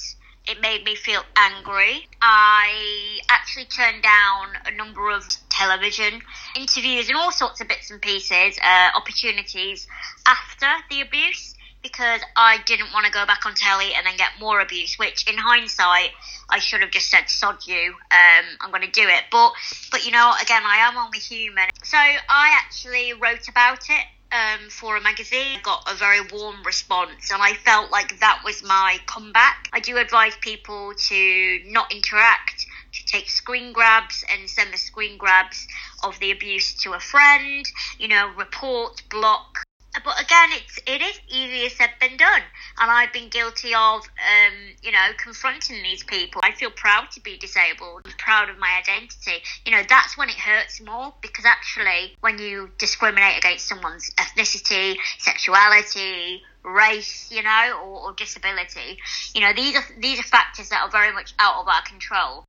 It 0.47 0.61
made 0.61 0.85
me 0.85 0.95
feel 0.95 1.23
angry. 1.37 2.07
I 2.23 3.19
actually 3.29 3.65
turned 3.65 4.03
down 4.03 4.49
a 4.65 4.71
number 4.76 5.11
of 5.11 5.25
television, 5.49 6.21
interviews, 6.55 7.09
and 7.09 7.17
all 7.17 7.33
sorts 7.33 7.61
of 7.61 7.69
bits 7.69 7.91
and 7.91 8.00
pieces, 8.00 8.59
uh, 8.62 8.91
opportunities 8.95 9.88
after 10.26 10.69
the 10.91 11.00
abuse 11.00 11.55
because 11.83 12.21
I 12.37 12.59
didn't 12.67 12.93
want 12.93 13.07
to 13.07 13.12
go 13.12 13.25
back 13.26 13.47
on 13.47 13.55
telly 13.55 13.95
and 13.95 14.07
then 14.07 14.17
get 14.17 14.31
more 14.41 14.61
abuse, 14.61 14.99
which 14.99 15.29
in 15.29 15.37
hindsight, 15.38 16.11
I 16.50 16.59
should 16.59 16.81
have 16.81 16.91
just 16.91 17.11
said, 17.11 17.29
sod 17.29 17.59
you, 17.67 17.95
um, 18.11 18.45
I'm 18.61 18.71
going 18.71 18.83
to 18.83 18.91
do 18.91 19.07
it. 19.07 19.25
But, 19.31 19.53
but 19.91 20.05
you 20.05 20.12
know, 20.12 20.33
again, 20.43 20.62
I 20.65 20.79
am 20.79 20.97
only 20.97 21.19
human. 21.19 21.69
So 21.85 21.97
I 21.97 22.59
actually 22.59 23.12
wrote 23.12 23.49
about 23.49 23.88
it 23.88 24.05
um, 24.33 24.68
for 24.71 24.97
a 24.97 25.00
magazine, 25.00 25.59
got 25.62 25.90
a 25.90 25.95
very 25.95 26.21
warm 26.33 26.62
response, 26.64 27.30
and 27.30 27.42
I 27.42 27.54
felt 27.54 27.90
like 27.90 28.21
that 28.21 28.42
was 28.45 28.62
my 28.62 28.99
comeback. 29.06 29.68
I 29.73 29.80
do 29.80 29.97
advise 29.99 30.35
people 30.40 30.92
to 31.09 31.59
not 31.66 31.92
interact, 31.92 32.66
to 32.92 33.06
take 33.06 33.28
screen 33.28 33.73
grabs 33.73 34.25
and 34.30 34.49
send 34.49 34.73
the 34.73 34.78
screen 34.78 35.18
grabs 35.18 35.66
of 36.02 36.18
the 36.18 36.30
abuse 36.30 36.75
to 36.83 36.95
a 36.95 37.00
friend, 37.00 37.64
you 37.99 38.09
know, 38.09 38.28
report, 38.37 39.02
block, 39.11 39.62
but 40.05 40.21
again, 40.21 40.50
it's 40.53 40.79
it 40.87 41.03
is 41.03 41.21
easier 41.29 41.69
said 41.71 41.91
than 42.00 42.17
done, 42.17 42.43
and 42.79 42.91
I've 42.91 43.12
been 43.12 43.29
guilty 43.29 43.75
of, 43.75 44.03
um, 44.03 44.55
you 44.83 44.93
know, 44.93 45.09
confronting 45.23 45.83
these 45.83 46.03
people. 46.03 46.41
I 46.45 46.53
feel 46.53 46.71
proud 46.71 47.11
to 47.12 47.21
be 47.21 47.37
disabled, 47.38 48.05
proud 48.19 48.49
of 48.49 48.59
my 48.59 48.81
identity. 48.81 49.43
You 49.65 49.73
know, 49.73 49.83
that's 49.88 50.17
when 50.17 50.29
it 50.29 50.37
hurts 50.37 50.81
more 50.81 51.15
because 51.23 51.45
actually, 51.45 52.17
when 52.21 52.38
you 52.38 52.71
discriminate 52.79 53.38
against 53.38 53.67
someone's 53.67 54.11
ethnicity, 54.19 54.97
sexuality, 55.19 56.43
race, 56.67 57.31
you 57.31 57.43
know, 57.43 57.81
or, 57.85 58.09
or, 58.09 58.13
disability. 58.15 58.99
You 59.35 59.41
know, 59.41 59.53
these 59.55 59.77
are 59.77 59.85
these 60.01 60.19
are 60.19 60.25
factors 60.25 60.69
that 60.71 60.83
are 60.83 60.91
very 60.91 61.13
much 61.13 61.35
out 61.39 61.61
of 61.61 61.69
our 61.69 61.83
control. 61.83 62.45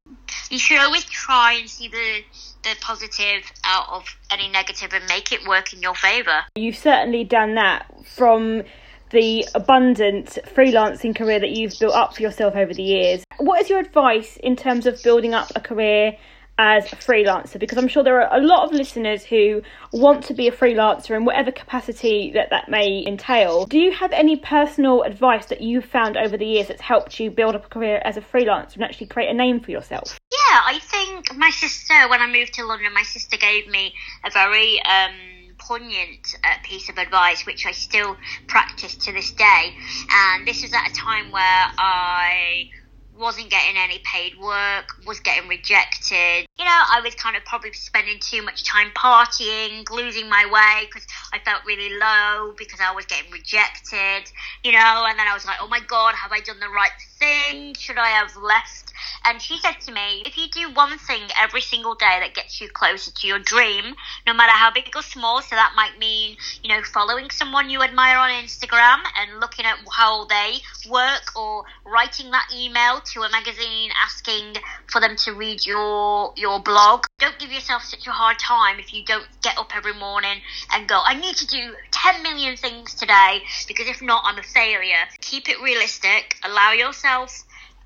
You 0.50 0.60
should 0.60 0.80
always 0.80 1.06
try 1.06 1.54
and 1.54 1.70
see 1.70 1.88
the 1.88 2.22
the 2.64 2.76
positive 2.82 3.52
out 3.64 3.88
of 3.90 4.06
any 4.32 4.50
negative 4.50 4.94
and 4.94 5.06
make 5.08 5.32
it 5.32 5.48
work 5.48 5.74
in 5.74 5.82
your 5.82 5.96
favour. 5.96 6.42
You've 6.56 6.78
certainly 6.78 7.24
done 7.24 7.56
that 7.56 7.86
from 8.06 8.64
the 9.12 9.48
abundant 9.56 10.38
freelancing 10.54 11.16
career 11.16 11.40
that 11.40 11.52
you've 11.52 11.78
built 11.80 11.94
up 11.94 12.16
for 12.16 12.22
yourself 12.22 12.56
over 12.56 12.74
the 12.74 12.84
years. 12.84 13.24
What 13.38 13.62
is 13.62 13.70
your 13.70 13.80
advice 13.80 14.38
in 14.38 14.56
terms 14.56 14.86
of 14.86 15.02
building 15.02 15.34
up 15.34 15.52
a 15.56 15.62
career 15.62 16.18
as 16.58 16.92
a 16.92 16.96
freelancer 16.96 17.60
because 17.60 17.78
I'm 17.78 17.88
sure 17.88 18.04
there 18.04 18.22
are 18.22 18.40
a 18.40 18.42
lot 18.44 18.66
of 18.66 18.72
listeners 18.72 19.24
who 19.24 19.62
want 19.94 20.24
to 20.26 20.34
be 20.34 20.48
a 20.48 20.52
freelancer 20.52 21.16
in 21.16 21.26
whatever 21.26 21.52
capacity 21.52 22.32
that 22.34 22.50
that 22.50 22.70
may 22.70 23.04
entail. 23.06 23.66
Do 23.66 23.80
you 23.80 23.92
have 23.92 24.12
any 24.12 24.38
personal 24.38 25.04
advice 25.04 25.46
that 25.48 25.62
you've 25.62 25.86
found 25.86 26.18
over 26.18 26.38
the 26.38 26.46
years 26.46 26.68
that's 26.68 26.82
helped 26.82 27.20
you 27.20 27.30
build 27.30 27.56
up 27.56 27.66
a 27.66 27.70
career 27.70 28.02
as 28.04 28.18
a 28.18 28.22
freelancer 28.22 28.76
and 28.76 28.84
actually 28.84 29.08
create 29.08 29.30
a 29.30 29.34
name 29.34 29.60
for 29.60 29.72
yourself? 29.72 30.18
Yeah, 30.32 30.62
I 30.66 30.80
think 30.80 31.36
my 31.36 31.50
sister, 31.52 31.94
when 32.10 32.22
I 32.22 32.28
moved 32.28 32.54
to 32.56 32.66
London, 32.66 32.94
my 32.94 33.04
sister 33.04 33.38
gave 33.38 33.68
me 33.68 33.94
a 34.26 34.32
very 34.32 34.82
um, 34.84 35.14
poignant 35.60 36.36
uh, 36.44 36.56
piece 36.64 36.90
of 36.90 36.98
advice, 36.98 37.46
which 37.46 37.66
I 37.66 37.72
still 37.72 38.18
practice 38.48 38.96
to 38.96 39.12
this 39.12 39.32
day. 39.32 39.76
And 40.10 40.48
this 40.48 40.64
was 40.64 40.74
at 40.74 40.90
a 40.90 40.94
time 40.94 41.32
where 41.32 41.72
I 41.78 42.70
wasn't 43.18 43.50
getting 43.50 43.78
any 43.78 44.00
paid 44.00 44.38
work, 44.40 44.96
was 45.06 45.20
getting 45.20 45.50
rejected. 45.50 46.46
You 46.58 46.66
know, 46.66 46.82
I 46.94 47.02
was 47.04 47.16
kind 47.16 47.36
of 47.36 47.44
probably 47.46 47.74
spending 47.74 48.20
too 48.20 48.42
much 48.42 48.64
time 48.64 48.92
partying, 48.96 49.90
losing 49.90 50.30
my 50.30 50.46
way 50.46 50.88
because 50.88 51.08
I 51.34 51.40
felt 51.40 51.66
really 51.66 51.98
low 51.98 52.54
because 52.58 52.80
I 52.80 52.94
was 52.94 53.06
getting 53.06 53.32
rejected, 53.32 54.32
you 54.64 54.72
know, 54.72 55.06
and 55.08 55.18
then 55.18 55.28
I 55.28 55.34
was 55.34 55.46
like, 55.46 55.58
oh 55.62 55.68
my 55.68 55.80
God, 55.88 56.16
have 56.16 56.32
I 56.32 56.40
done 56.42 56.60
the 56.60 56.70
right 56.70 56.92
thing? 57.20 57.74
Should 57.74 57.98
I 57.98 58.10
have 58.10 58.36
left 58.38 58.88
and 59.28 59.42
she 59.42 59.58
said 59.58 59.76
to 59.82 59.92
me, 59.92 60.24
if 60.26 60.38
you 60.38 60.48
do 60.48 60.74
one 60.74 60.98
thing 60.98 61.22
every 61.38 61.60
single 61.60 61.96
day 61.96 62.18
that 62.22 62.34
gets 62.34 62.62
you 62.62 62.70
closer 62.70 63.12
to 63.12 63.28
your 63.28 63.40
dream, 63.40 63.94
no 64.26 64.34
matter 64.34 64.54
how 64.54 64.72
big 64.72 64.96
or 64.96 65.02
small, 65.02 65.42
so 65.42 65.56
that 65.56 65.74
might 65.76 66.00
mean, 66.00 66.38
you 66.64 66.70
know, 66.70 66.82
following 66.82 67.30
someone 67.30 67.70
you 67.70 67.82
admire 67.82 68.18
on 68.18 68.30
Instagram 68.30 69.00
and 69.20 69.42
looking 69.42 69.66
at 69.66 69.80
how 69.92 70.26
they 70.26 70.60
work 70.90 71.36
or 71.36 71.66
writing 71.86 72.32
that 72.32 72.48
email 72.56 73.02
to 73.02 73.22
a 73.24 73.30
magazine 73.30 73.92
asking 74.02 74.56
for 74.88 75.02
them 75.02 75.18
to 75.18 75.34
read 75.34 75.66
your 75.66 76.34
your 76.38 76.62
blog. 76.62 77.04
Don't 77.20 77.38
give 77.40 77.52
yourself 77.52 77.84
such 77.84 78.08
a 78.08 78.12
hard 78.12 78.40
time 78.40 78.80
if 78.80 78.94
you 78.94 79.04
don't 79.04 79.28
get 79.42 79.58
up 79.58 79.76
every 79.76 79.94
morning 79.94 80.40
and 80.72 80.88
go, 80.88 81.02
I 81.04 81.16
need 81.16 81.36
to 81.36 81.48
do 81.48 81.74
10 81.92 82.24
million 82.24 82.56
things 82.56 82.94
today 82.94 83.42
because 83.68 83.88
if 83.88 84.02
not, 84.02 84.24
I'm 84.26 84.38
a 84.38 84.44
failure. 84.44 85.04
Keep 85.20 85.50
it 85.50 85.62
realistic. 85.62 86.38
Allow 86.46 86.72
yourself 87.08 87.44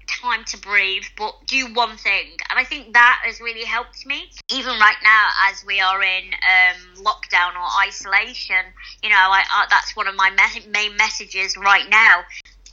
time 0.08 0.44
to 0.44 0.58
breathe, 0.58 1.04
but 1.18 1.34
do 1.48 1.74
one 1.74 1.96
thing. 1.96 2.32
And 2.50 2.60
I 2.60 2.66
think 2.66 2.94
that 2.94 3.22
has 3.24 3.40
really 3.40 3.64
helped 3.64 4.06
me. 4.06 4.26
Even 4.50 4.78
right 4.80 4.98
now, 5.04 5.30
as 5.50 5.64
we 5.66 5.80
are 5.80 6.02
in 6.04 6.24
um, 6.26 7.04
lockdown 7.04 7.56
or 7.56 7.68
isolation, 7.88 8.66
you 9.02 9.10
know, 9.10 9.16
I, 9.16 9.44
I, 9.50 9.66
that's 9.70 9.96
one 9.96 10.08
of 10.08 10.16
my 10.16 10.32
me- 10.32 10.68
main 10.70 10.98
messages 10.98 11.56
right 11.56 11.90
now. 11.90 12.24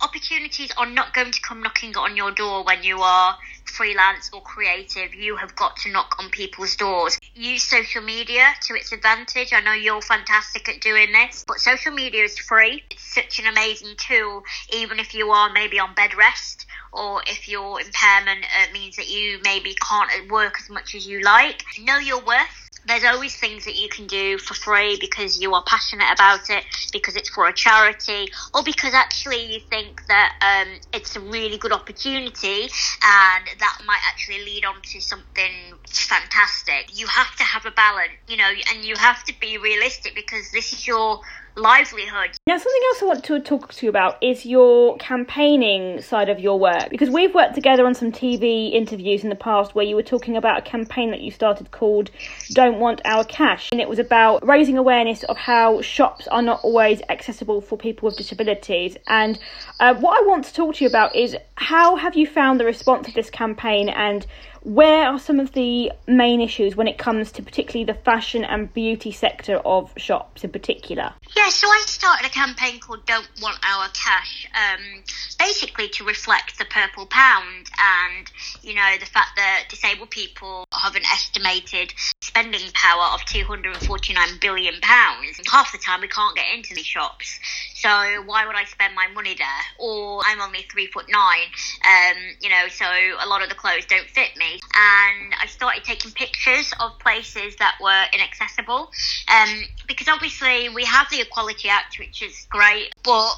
Opportunities 0.01 0.71
are 0.77 0.87
not 0.87 1.13
going 1.13 1.33
to 1.33 1.41
come 1.41 1.61
knocking 1.61 1.97
on 1.97 2.17
your 2.17 2.31
door 2.31 2.63
when 2.65 2.85
you 2.85 3.01
are 3.01 3.37
freelance 3.65 4.31
or 4.33 4.41
creative, 4.43 5.15
you 5.15 5.37
have 5.37 5.55
got 5.57 5.77
to 5.77 5.91
knock 5.91 6.17
on 6.19 6.31
people's 6.31 6.77
doors. 6.77 7.19
Use 7.35 7.63
social 7.63 8.03
media 8.03 8.49
to 8.63 8.75
its 8.75 8.93
advantage. 8.93 9.53
I 9.53 9.61
know 9.61 9.73
you're 9.73 10.01
fantastic 10.01 10.69
at 10.69 10.81
doing 10.81 11.13
this, 11.13 11.45
but 11.47 11.59
social 11.59 11.93
media 11.93 12.25
is 12.25 12.39
free. 12.39 12.83
It's 12.91 13.15
such 13.15 13.39
an 13.39 13.47
amazing 13.47 13.95
tool, 13.97 14.43
even 14.73 14.99
if 14.99 15.15
you 15.15 15.31
are 15.31 15.53
maybe 15.53 15.79
on 15.79 15.95
bed 15.95 16.15
rest 16.17 16.67
or 16.93 17.23
if 17.27 17.49
your 17.49 17.81
impairment 17.81 18.45
uh, 18.45 18.73
means 18.73 18.97
that 18.97 19.09
you 19.09 19.41
maybe 19.45 19.75
can't 19.89 20.31
work 20.31 20.59
as 20.61 20.71
much 20.71 20.95
as 20.95 21.07
you 21.07 21.21
like. 21.23 21.63
Know 21.81 21.99
your 21.99 22.25
worth 22.25 22.68
there's 22.89 23.05
always 23.05 23.37
things 23.37 23.65
that 23.65 23.77
you 23.77 23.89
can 23.89 24.07
do 24.07 24.39
for 24.39 24.55
free 24.55 24.97
because 25.01 25.41
you 25.41 25.55
are 25.55 25.63
passionate 25.67 26.11
about 26.13 26.49
it, 26.51 26.65
because 26.93 27.17
it's 27.17 27.29
for 27.29 27.47
a 27.47 27.53
charity, 27.53 28.29
or 28.55 28.63
because 28.63 28.95
actually 28.95 29.53
you 29.53 29.61
think 29.61 30.01
that 30.09 30.33
um, 30.43 30.75
it's 30.93 31.15
a 31.17 31.21
really 31.21 31.59
good 31.59 31.73
opportunity 31.73 32.63
and 33.03 33.45
that 33.61 33.79
might 33.87 34.01
actually 34.09 34.45
lead 34.45 34.65
on 34.65 34.77
to 34.83 35.01
something 35.01 35.53
fantastic. 35.89 36.91
You 36.93 37.07
have 37.07 37.35
to 37.37 37.45
have 37.45 37.67
a 37.67 37.71
balance, 37.71 38.13
you 38.29 38.37
know, 38.37 38.51
and 38.73 38.85
you 38.85 38.97
have 38.97 39.23
to 39.25 39.35
be 39.41 39.59
realistic 39.59 40.15
because 40.15 40.51
this 40.51 40.73
is 40.73 40.87
your 40.87 41.21
livelihood. 41.59 42.31
Now, 42.47 42.57
something 42.57 42.83
else 42.89 43.03
I 43.03 43.07
want 43.07 43.25
to 43.25 43.41
talk 43.41 43.75
to 43.75 43.87
you 43.87 43.91
about 43.91 44.23
is 44.23 44.47
your 44.47 44.97
campaigning 44.99 46.01
side 46.01 46.29
of 46.29 46.39
your 46.39 46.59
work 46.59 46.89
because 46.91 47.11
we've 47.11 47.35
worked 47.35 47.55
together 47.55 47.85
on 47.85 47.95
some 47.95 48.13
TV 48.13 48.73
interviews 48.73 49.25
in 49.25 49.31
the 49.31 49.37
past 49.37 49.75
where 49.75 49.85
you 49.85 49.97
were 49.97 50.03
talking 50.03 50.37
about 50.37 50.59
a 50.59 50.63
campaign 50.63 51.11
that 51.11 51.21
you 51.21 51.31
started 51.31 51.71
called 51.71 52.11
Don't 52.53 52.79
Want 52.79 53.01
Our 53.05 53.25
Cash, 53.25 53.71
and 53.73 53.81
it 53.81 53.89
was 53.89 53.99
about 53.99 54.47
raising 54.47 54.79
awareness 54.79 55.25
of 55.25 55.37
how 55.37 55.83
shops 55.83 56.29
are 56.29 56.43
not 56.43 56.61
always 56.63 57.03
accessible 57.09 57.61
for 57.61 57.77
people 57.77 58.07
with 58.07 58.17
disabilities. 58.17 58.97
And 59.09 59.39
uh, 59.81 59.95
what 59.95 60.19
I 60.19 60.27
want 60.27 60.45
to 60.45 60.55
talk 60.55 60.77
to 60.77 60.85
you 60.85 60.89
about 60.89 61.15
is 61.17 61.37
how 61.57 61.97
have 61.97 62.17
you 62.17 62.27
found 62.27 62.61
the 62.61 62.65
response 62.65 63.09
of 63.09 63.15
this 63.15 63.31
campaign 63.31 63.89
and 63.89 64.27
where 64.69 65.09
are 65.09 65.19
some 65.19 65.41
of 65.41 65.53
the 65.53 65.91
main 66.07 66.43
issues 66.43 66.77
when 66.77 66.87
it 66.87 66.99
comes 66.99 67.33
to 67.33 67.43
particularly 67.43 67.85
the 67.85 67.95
fashion 67.95 68.45
and 68.45 68.73
beauty 68.75 69.11
sector 69.11 69.57
of 69.65 69.91
shops 69.97 70.45
in 70.45 70.51
particular? 70.51 71.15
Yeah, 71.35 71.49
so 71.49 71.67
I 71.67 71.83
started 71.87 72.27
a 72.27 72.31
campaign 72.31 72.79
called 72.79 73.07
Don't 73.07 73.27
Want 73.41 73.57
Our 73.65 73.89
Cash, 73.95 74.47
um, 74.55 75.03
basically 75.39 75.89
to 75.89 76.05
reflect 76.05 76.59
the 76.59 76.67
purple 76.67 77.07
pound 77.07 77.71
and, 77.79 78.31
you 78.63 78.75
know, 78.75 78.93
the 79.01 79.07
fact 79.07 79.31
that 79.37 79.65
disabled 79.71 80.11
people 80.11 80.67
have 80.79 80.95
an 80.97 81.03
estimated 81.05 81.93
spending 82.21 82.71
power 82.73 83.15
of 83.15 83.21
£249 83.23 84.41
billion. 84.41 84.75
Half 84.83 85.73
the 85.73 85.79
time 85.79 86.01
we 86.01 86.09
can't 86.09 86.37
get 86.37 86.47
into 86.55 86.75
these 86.75 86.87
shops. 86.87 87.39
So 87.75 87.89
why 88.27 88.47
would 88.47 88.57
I 88.57 88.65
spend 88.65 88.95
my 88.95 89.09
money 89.09 89.35
there? 89.35 89.47
Or 89.79 90.21
I'm 90.27 90.41
only 90.41 90.67
three 90.71 90.87
foot 90.89 91.07
nine, 91.09 91.47
um, 91.85 92.17
you 92.41 92.49
know, 92.49 92.69
so 92.69 92.85
a 92.85 93.27
lot 93.27 93.43
of 93.43 93.49
the 93.49 93.55
clothes 93.55 93.87
don't 93.87 94.09
fit 94.09 94.37
me. 94.37 94.61
And 94.75 95.35
I 95.41 95.47
started 95.47 95.85
taking 95.85 96.11
pictures 96.13 96.73
of 96.81 96.99
places 96.99 97.57
that 97.57 97.77
were 97.81 98.05
inaccessible, 98.13 98.91
um, 99.29 99.63
because 99.87 100.09
obviously 100.09 100.69
we 100.69 100.85
have 100.85 101.09
the 101.11 101.21
Equality 101.21 101.69
Act, 101.69 101.99
which 101.99 102.23
is 102.23 102.47
great, 102.51 102.93
but 103.05 103.35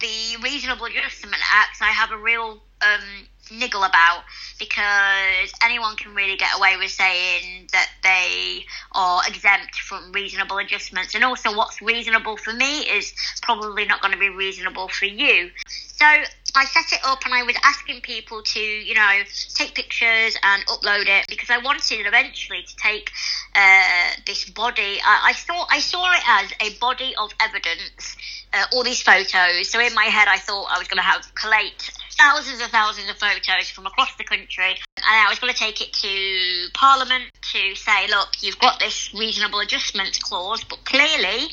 the 0.00 0.36
Reasonable 0.42 0.86
Adjustment 0.86 1.42
Act, 1.52 1.78
I 1.80 1.90
have 1.90 2.12
a 2.12 2.18
real 2.18 2.60
um, 2.82 3.26
niggle 3.50 3.84
about 3.84 4.24
because 4.58 5.52
anyone 5.62 5.96
can 5.96 6.14
really 6.14 6.36
get 6.36 6.56
away 6.56 6.76
with 6.76 6.90
saying 6.90 7.68
that 7.72 7.88
they 8.02 8.64
are 8.92 9.22
exempt 9.26 9.76
from 9.76 10.12
reasonable 10.12 10.58
adjustments. 10.58 11.14
And 11.14 11.24
also, 11.24 11.56
what's 11.56 11.80
reasonable 11.80 12.36
for 12.36 12.52
me 12.52 12.80
is 12.80 13.12
probably 13.42 13.84
not 13.84 14.00
going 14.00 14.12
to 14.12 14.18
be 14.18 14.28
reasonable 14.28 14.88
for 14.88 15.06
you. 15.06 15.50
So 15.66 16.06
I 16.06 16.64
set 16.64 16.92
it 16.92 17.00
up 17.04 17.24
and 17.24 17.34
I 17.34 17.42
was 17.42 17.56
asking 17.62 18.00
people 18.02 18.42
to, 18.42 18.60
you 18.60 18.94
know, 18.94 19.22
take 19.54 19.74
pictures 19.74 20.36
and 20.42 20.66
upload 20.66 21.06
it 21.06 21.26
because 21.28 21.50
I 21.50 21.58
wanted 21.58 22.06
eventually 22.06 22.62
to 22.62 22.76
take 22.76 23.10
uh, 23.54 24.10
this 24.26 24.48
body. 24.48 25.00
I, 25.04 25.30
I 25.30 25.32
thought 25.32 25.68
I 25.70 25.80
saw 25.80 26.10
it 26.12 26.22
as 26.26 26.52
a 26.60 26.78
body 26.78 27.14
of 27.20 27.32
evidence. 27.40 28.16
Uh, 28.52 28.64
all 28.72 28.82
these 28.82 29.02
photos. 29.02 29.68
So 29.68 29.78
in 29.78 29.94
my 29.94 30.04
head, 30.04 30.26
I 30.26 30.38
thought 30.38 30.68
I 30.70 30.78
was 30.78 30.88
going 30.88 30.96
to 30.96 31.02
have 31.02 31.34
collate 31.34 31.90
thousands 32.18 32.60
and 32.60 32.70
thousands 32.70 33.08
of 33.08 33.16
photos 33.16 33.70
from 33.70 33.86
across 33.86 34.14
the 34.16 34.24
country, 34.24 34.76
and 34.96 35.04
I 35.04 35.28
was 35.28 35.38
going 35.38 35.52
to 35.52 35.58
take 35.58 35.80
it 35.80 35.92
to 35.92 36.68
Parliament 36.74 37.24
to 37.52 37.74
say, 37.74 38.08
look, 38.08 38.28
you've 38.40 38.58
got 38.58 38.80
this 38.80 39.14
reasonable 39.14 39.60
adjustment 39.60 40.18
clause, 40.20 40.64
but 40.64 40.84
clearly 40.84 41.48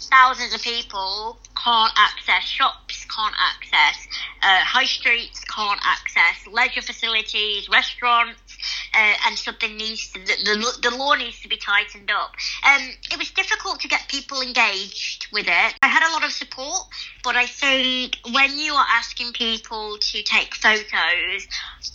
thousands 0.00 0.54
of 0.54 0.62
people 0.62 1.38
can't 1.56 1.92
access 1.96 2.44
shops, 2.44 3.06
can't 3.06 3.34
access 3.38 4.06
uh, 4.42 4.60
high 4.60 4.84
streets, 4.84 5.40
can't 5.44 5.80
access 5.84 6.46
leisure 6.52 6.82
facilities, 6.82 7.68
restaurants, 7.68 8.40
uh, 8.94 9.14
and 9.26 9.38
something 9.38 9.76
needs 9.76 10.10
to, 10.12 10.20
the, 10.20 10.34
the, 10.44 10.90
the, 10.90 10.96
law 10.96 11.14
needs 11.14 11.40
to 11.40 11.48
be 11.48 11.56
tightened 11.56 12.10
up. 12.10 12.34
Um, 12.64 12.82
it 13.12 13.18
was 13.18 13.30
difficult 13.30 13.80
to 13.80 13.88
get 13.88 14.08
people 14.08 14.40
engaged 14.40 15.26
with 15.32 15.46
it. 15.46 15.74
I 15.82 15.88
had 15.88 16.08
a 16.08 16.12
lot 16.12 16.24
of 16.24 16.32
support, 16.32 16.80
but 17.22 17.36
I 17.36 17.46
think 17.46 18.18
when 18.32 18.58
you 18.58 18.74
are 18.74 18.86
asking 18.90 19.32
people 19.32 19.98
to 19.98 20.22
take 20.22 20.54
photos, 20.54 21.48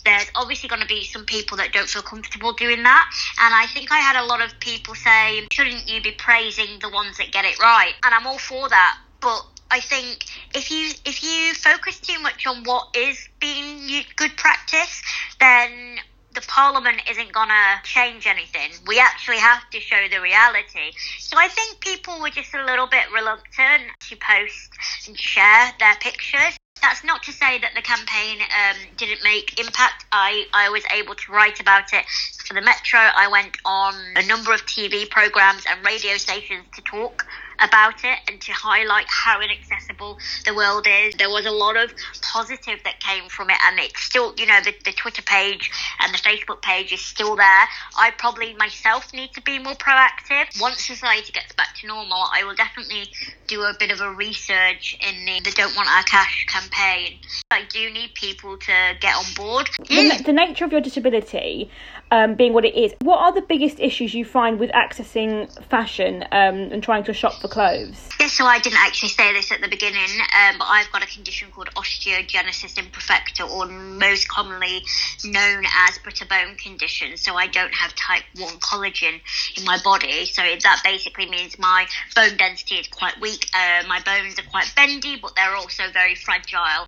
there's 0.04 0.30
obviously 0.34 0.68
going 0.68 0.82
to 0.82 0.88
be 0.88 1.04
some 1.04 1.24
people 1.24 1.56
that 1.58 1.72
don't 1.72 1.88
feel 1.88 2.02
comfortable 2.02 2.52
doing 2.52 2.82
that. 2.82 3.10
And 3.40 3.54
I 3.54 3.66
think 3.66 3.90
I 3.90 3.98
had 3.98 4.16
a 4.16 4.24
lot 4.24 4.42
of 4.42 4.58
people 4.60 4.94
say, 4.94 5.46
shouldn't 5.50 5.88
you 5.88 6.02
be 6.02 6.12
praising 6.12 6.78
the 6.80 6.90
ones 6.90 7.18
that 7.18 7.32
get 7.32 7.44
it 7.44 7.58
right? 7.60 7.94
And 8.04 8.14
I'm 8.14 8.26
all 8.26 8.38
for 8.38 8.68
that. 8.68 8.98
But 9.20 9.46
I 9.72 9.80
think 9.80 10.26
if 10.54 10.70
you 10.70 10.90
if 11.06 11.22
you 11.22 11.54
focus 11.54 11.98
too 11.98 12.20
much 12.20 12.46
on 12.46 12.62
what 12.64 12.94
is 12.94 13.28
being 13.40 14.04
good 14.16 14.36
practice, 14.36 15.02
then 15.40 15.96
the 16.34 16.40
parliament 16.42 17.02
isn't 17.10 17.32
gonna 17.32 17.80
change 17.84 18.26
anything. 18.26 18.72
We 18.86 18.98
actually 18.98 19.38
have 19.38 19.68
to 19.70 19.80
show 19.80 20.08
the 20.10 20.20
reality. 20.20 20.92
So 21.18 21.36
I 21.38 21.48
think 21.48 21.80
people 21.80 22.20
were 22.20 22.30
just 22.30 22.54
a 22.54 22.64
little 22.64 22.86
bit 22.86 23.04
reluctant 23.12 23.84
to 24.08 24.16
post 24.16 24.70
and 25.08 25.18
share 25.18 25.72
their 25.78 25.94
pictures. 25.96 26.56
That's 26.80 27.04
not 27.04 27.22
to 27.24 27.32
say 27.32 27.58
that 27.58 27.74
the 27.74 27.82
campaign 27.82 28.40
um, 28.40 28.76
didn't 28.96 29.22
make 29.22 29.58
impact. 29.60 30.04
I, 30.10 30.46
I 30.52 30.68
was 30.70 30.82
able 30.92 31.14
to 31.14 31.32
write 31.32 31.60
about 31.60 31.92
it 31.92 32.04
for 32.44 32.54
the 32.54 32.60
Metro. 32.60 32.98
I 32.98 33.28
went 33.28 33.56
on 33.64 33.94
a 34.16 34.26
number 34.26 34.52
of 34.52 34.66
TV 34.66 35.08
programs 35.08 35.64
and 35.70 35.84
radio 35.86 36.16
stations 36.16 36.64
to 36.74 36.82
talk 36.82 37.24
about 37.62 38.04
it 38.04 38.18
and 38.28 38.40
to 38.40 38.52
highlight 38.52 39.06
how 39.08 39.40
inaccessible 39.40 40.18
the 40.44 40.54
world 40.54 40.86
is. 40.88 41.14
There 41.14 41.30
was 41.30 41.46
a 41.46 41.50
lot 41.50 41.76
of 41.76 41.92
positive 42.20 42.80
that 42.84 43.00
came 43.00 43.28
from 43.28 43.50
it, 43.50 43.56
and 43.64 43.78
it's 43.78 44.02
still, 44.02 44.34
you 44.36 44.46
know, 44.46 44.60
the, 44.62 44.74
the 44.84 44.92
Twitter 44.92 45.22
page 45.22 45.70
and 46.00 46.12
the 46.12 46.18
Facebook 46.18 46.62
page 46.62 46.92
is 46.92 47.00
still 47.00 47.36
there. 47.36 47.68
I 47.98 48.10
probably 48.18 48.54
myself 48.54 49.12
need 49.12 49.32
to 49.34 49.42
be 49.42 49.58
more 49.58 49.74
proactive. 49.74 50.60
Once 50.60 50.84
society 50.84 51.32
gets 51.32 51.52
back 51.52 51.74
to 51.80 51.86
normal, 51.86 52.24
I 52.32 52.44
will 52.44 52.54
definitely 52.54 53.08
do 53.46 53.62
a 53.62 53.74
bit 53.78 53.90
of 53.90 54.00
a 54.00 54.10
research 54.12 54.96
in 55.00 55.24
the, 55.24 55.40
the 55.40 55.52
Don't 55.52 55.76
Want 55.76 55.88
Our 55.88 56.02
Cash 56.04 56.46
campaign. 56.48 57.18
I 57.50 57.64
do 57.68 57.90
need 57.90 58.14
people 58.14 58.56
to 58.56 58.96
get 59.00 59.14
on 59.14 59.24
board. 59.36 59.68
The, 59.88 60.22
the 60.24 60.32
nature 60.32 60.64
of 60.64 60.72
your 60.72 60.80
disability 60.80 61.70
um, 62.12 62.34
being 62.34 62.52
what 62.52 62.66
it 62.66 62.76
is, 62.76 62.92
what 63.00 63.18
are 63.20 63.32
the 63.32 63.40
biggest 63.40 63.80
issues 63.80 64.12
you 64.12 64.24
find 64.24 64.60
with 64.60 64.70
accessing 64.72 65.50
fashion 65.68 66.22
um, 66.30 66.70
and 66.70 66.82
trying 66.82 67.04
to 67.04 67.14
shop 67.14 67.32
for 67.40 67.48
clothes? 67.48 68.10
Yeah, 68.20 68.26
so 68.26 68.44
I 68.44 68.58
didn't 68.58 68.80
actually 68.80 69.08
say 69.08 69.32
this 69.32 69.50
at 69.50 69.62
the 69.62 69.68
beginning, 69.68 70.10
um, 70.20 70.58
but 70.58 70.66
I've 70.68 70.92
got 70.92 71.02
a 71.02 71.06
condition 71.06 71.50
called 71.50 71.70
osteogenesis 71.74 72.74
imperfecta, 72.74 73.50
or 73.50 73.66
most 73.66 74.28
commonly 74.28 74.84
known 75.24 75.64
as 75.88 75.98
brittle 76.04 76.28
bone 76.28 76.54
condition. 76.56 77.16
So 77.16 77.34
I 77.34 77.46
don't 77.46 77.74
have 77.74 77.94
type 77.94 78.24
1 78.36 78.46
collagen 78.58 79.18
in 79.56 79.64
my 79.64 79.78
body. 79.82 80.26
So 80.26 80.42
that 80.42 80.82
basically 80.84 81.30
means 81.30 81.58
my 81.58 81.86
bone 82.14 82.36
density 82.36 82.74
is 82.74 82.88
quite 82.88 83.18
weak. 83.22 83.46
Uh, 83.54 83.84
my 83.88 84.00
bones 84.00 84.38
are 84.38 84.50
quite 84.50 84.70
bendy, 84.76 85.16
but 85.16 85.34
they're 85.34 85.56
also 85.56 85.84
very 85.94 86.14
fragile 86.14 86.86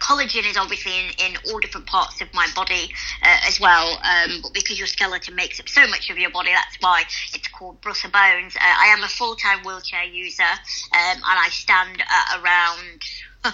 collagen 0.00 0.48
is 0.48 0.56
obviously 0.56 0.92
in, 0.92 1.10
in 1.18 1.36
all 1.48 1.58
different 1.60 1.86
parts 1.86 2.20
of 2.20 2.32
my 2.32 2.46
body 2.54 2.92
uh, 3.22 3.38
as 3.46 3.60
well, 3.60 3.98
um, 4.02 4.40
but 4.42 4.52
because 4.52 4.78
your 4.78 4.86
skeleton 4.86 5.34
makes 5.34 5.60
up 5.60 5.68
so 5.68 5.86
much 5.88 6.10
of 6.10 6.18
your 6.18 6.30
body, 6.30 6.50
that's 6.52 6.76
why 6.80 7.02
it's 7.34 7.48
called 7.48 7.80
brittle 7.80 8.10
bones. 8.10 8.56
Uh, 8.56 8.60
I 8.62 8.94
am 8.96 9.02
a 9.02 9.08
full 9.08 9.36
time 9.36 9.64
wheelchair 9.64 10.04
user, 10.04 10.42
um, 10.42 11.16
and 11.16 11.22
I 11.24 11.48
stand 11.50 12.00
at 12.00 12.40
around. 12.42 13.00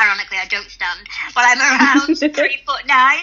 ironically, 0.00 0.38
I 0.38 0.46
don't 0.48 0.70
stand, 0.70 1.06
but 1.34 1.44
I'm 1.44 1.60
around 1.60 2.16
three 2.34 2.62
foot 2.64 2.86
nine, 2.86 3.18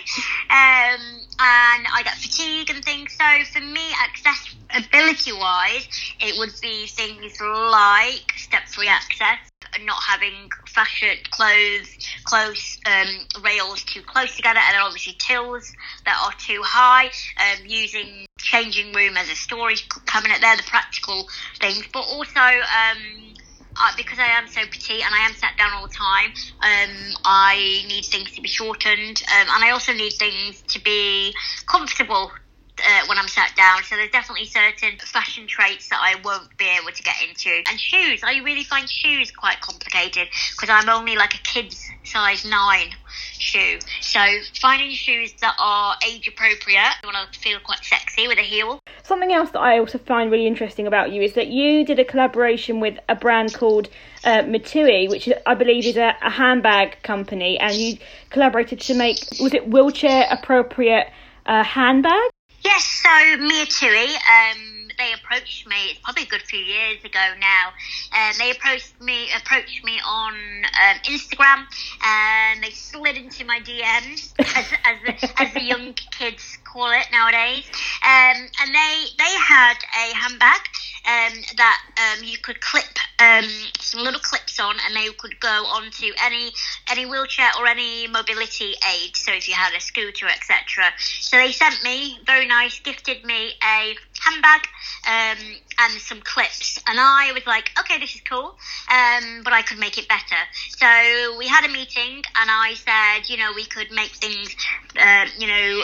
um, 0.51 1.01
and 1.39 1.87
I 1.89 2.01
get 2.03 2.13
fatigue 2.13 2.69
and 2.69 2.85
things. 2.85 3.17
So 3.17 3.25
for 3.51 3.65
me, 3.65 3.81
accessibility 4.03 5.33
wise, 5.33 5.87
it 6.19 6.37
would 6.37 6.53
be 6.61 6.85
things 6.85 7.41
like 7.41 8.33
step 8.37 8.67
free 8.67 8.87
access 8.87 9.39
not 9.83 10.01
having 10.01 10.49
fashion 10.67 11.17
clothes 11.31 11.89
close 12.23 12.77
um, 12.85 13.43
rails 13.43 13.83
too 13.83 14.01
close 14.01 14.35
together, 14.35 14.59
and 14.59 14.75
then 14.75 14.81
obviously 14.81 15.15
tills 15.19 15.71
that 16.05 16.19
are 16.23 16.33
too 16.39 16.61
high. 16.63 17.05
Um, 17.05 17.65
using 17.65 18.25
changing 18.37 18.93
room 18.93 19.17
as 19.17 19.29
a 19.29 19.35
storage 19.35 19.87
cabinet, 20.05 20.37
they're 20.41 20.57
the 20.57 20.63
practical 20.63 21.27
things, 21.59 21.83
but 21.91 22.01
also. 22.01 22.39
Um, 22.39 23.33
uh, 23.77 23.91
because 23.97 24.17
I 24.19 24.27
am 24.27 24.47
so 24.47 24.61
petite 24.61 25.05
and 25.05 25.13
I 25.13 25.25
am 25.25 25.33
sat 25.33 25.51
down 25.57 25.73
all 25.73 25.87
the 25.87 25.93
time, 25.93 26.31
um, 26.61 27.13
I 27.25 27.83
need 27.89 28.05
things 28.05 28.31
to 28.31 28.41
be 28.41 28.47
shortened, 28.47 29.21
um, 29.33 29.47
and 29.53 29.65
I 29.65 29.71
also 29.71 29.91
need 29.91 30.13
things 30.13 30.61
to 30.69 30.81
be 30.81 31.35
comfortable 31.69 32.31
uh, 32.79 33.05
when 33.07 33.17
I'm 33.17 33.27
sat 33.27 33.55
down. 33.55 33.83
So 33.83 33.95
there's 33.95 34.11
definitely 34.11 34.45
certain 34.45 34.97
fashion 34.99 35.47
traits 35.47 35.89
that 35.89 35.99
I 36.01 36.15
won't 36.23 36.55
be 36.57 36.65
able 36.81 36.91
to 36.91 37.03
get 37.03 37.15
into. 37.27 37.49
And 37.69 37.79
shoes, 37.79 38.21
I 38.23 38.39
really 38.39 38.63
find 38.63 38.89
shoes 38.89 39.31
quite 39.31 39.61
complicated 39.61 40.27
because 40.51 40.69
I'm 40.69 40.89
only 40.89 41.15
like 41.15 41.35
a 41.35 41.39
kid's 41.39 41.89
size 42.03 42.45
nine 42.45 42.93
shoe. 43.37 43.79
So 44.01 44.19
finding 44.59 44.91
shoes 44.91 45.33
that 45.41 45.55
are 45.59 45.95
age 46.05 46.27
appropriate, 46.27 46.93
you 47.03 47.09
want 47.11 47.31
to 47.31 47.39
feel 47.39 47.59
quite 47.59 47.83
sexy 47.83 48.27
with 48.27 48.37
a 48.37 48.43
heel. 48.43 48.79
Something 49.03 49.31
else 49.31 49.51
that 49.51 49.59
I 49.59 49.79
also 49.79 49.97
find 49.97 50.31
really 50.31 50.47
interesting 50.47 50.87
about 50.87 51.11
you 51.11 51.21
is 51.21 51.33
that 51.33 51.47
you 51.47 51.85
did 51.85 51.99
a 51.99 52.05
collaboration 52.05 52.79
with 52.79 52.97
a 53.07 53.15
brand 53.15 53.53
called 53.53 53.89
uh, 54.23 54.41
Mia 54.43 54.59
Tui, 54.59 55.07
which 55.07 55.29
I 55.45 55.53
believe 55.53 55.85
is 55.85 55.97
a, 55.97 56.15
a 56.21 56.29
handbag 56.29 57.01
company, 57.03 57.59
and 57.59 57.75
you 57.75 57.97
collaborated 58.29 58.81
to 58.81 58.95
make 58.95 59.17
was 59.39 59.53
it 59.53 59.67
wheelchair 59.69 60.27
appropriate 60.29 61.07
uh, 61.45 61.63
handbag? 61.63 62.31
Yes, 62.65 62.83
so 63.03 63.37
Mia 63.43 63.67
Tui, 63.67 64.15
um, 64.15 64.87
they 64.97 65.13
approached 65.13 65.67
me. 65.67 65.75
It's 65.91 65.99
probably 65.99 66.23
a 66.23 66.25
good 66.25 66.41
few 66.41 66.59
years 66.59 66.97
ago 67.03 67.19
now. 67.39 67.67
Um, 68.11 68.33
they 68.39 68.49
approached 68.49 68.99
me, 68.99 69.27
approached 69.37 69.83
me 69.83 70.01
on 70.03 70.33
um, 70.33 70.97
Instagram, 71.03 71.65
and 72.03 72.63
they 72.63 72.71
slid 72.71 73.17
into 73.17 73.45
my 73.45 73.59
DMs, 73.59 74.33
as, 74.39 74.65
as, 74.83 74.97
the, 75.05 75.41
as 75.43 75.53
the 75.53 75.61
young 75.61 75.93
kids 75.93 76.57
call 76.63 76.89
it 76.89 77.05
nowadays. 77.11 77.65
Um, 78.01 78.49
and 78.59 78.73
they 78.73 79.05
they 79.19 79.33
had 79.47 79.75
a 79.93 80.15
handbag 80.15 80.61
um, 81.07 81.33
that 81.57 81.81
um, 81.97 82.23
you 82.23 82.37
could 82.37 82.59
clip 82.61 82.85
um, 83.19 83.45
some 83.79 84.03
little 84.03 84.19
clips 84.19 84.59
on, 84.59 84.75
and 84.85 84.95
they 84.95 85.07
could 85.17 85.39
go 85.39 85.47
onto 85.47 86.07
any 86.23 86.51
any 86.89 87.05
wheelchair 87.05 87.49
or 87.59 87.67
any 87.67 88.07
mobility 88.07 88.73
aid. 88.93 89.15
So 89.15 89.31
if 89.33 89.47
you 89.47 89.53
had 89.53 89.73
a 89.73 89.79
scooter, 89.79 90.27
etc. 90.27 90.91
So 90.97 91.37
they 91.37 91.51
sent 91.51 91.83
me 91.83 92.19
very 92.25 92.47
nice, 92.47 92.79
gifted 92.79 93.23
me 93.23 93.53
a 93.63 93.95
handbag 94.19 94.67
um, 95.07 95.37
and 95.79 96.01
some 96.01 96.21
clips, 96.21 96.81
and 96.87 96.99
I 96.99 97.31
was 97.33 97.45
like, 97.45 97.71
okay, 97.79 97.99
this 97.99 98.15
is 98.15 98.21
cool, 98.21 98.55
um, 98.91 99.41
but 99.43 99.53
I 99.53 99.61
could 99.61 99.77
make 99.77 99.97
it 99.97 100.07
better. 100.07 100.41
So 100.69 101.37
we 101.37 101.47
had 101.47 101.65
a 101.65 101.71
meeting, 101.71 102.23
and 102.39 102.49
I 102.49 102.73
said, 102.75 103.29
you 103.29 103.37
know, 103.37 103.51
we 103.55 103.65
could 103.65 103.91
make 103.91 104.11
things, 104.11 104.55
uh, 104.99 105.25
you 105.37 105.47
know, 105.47 105.83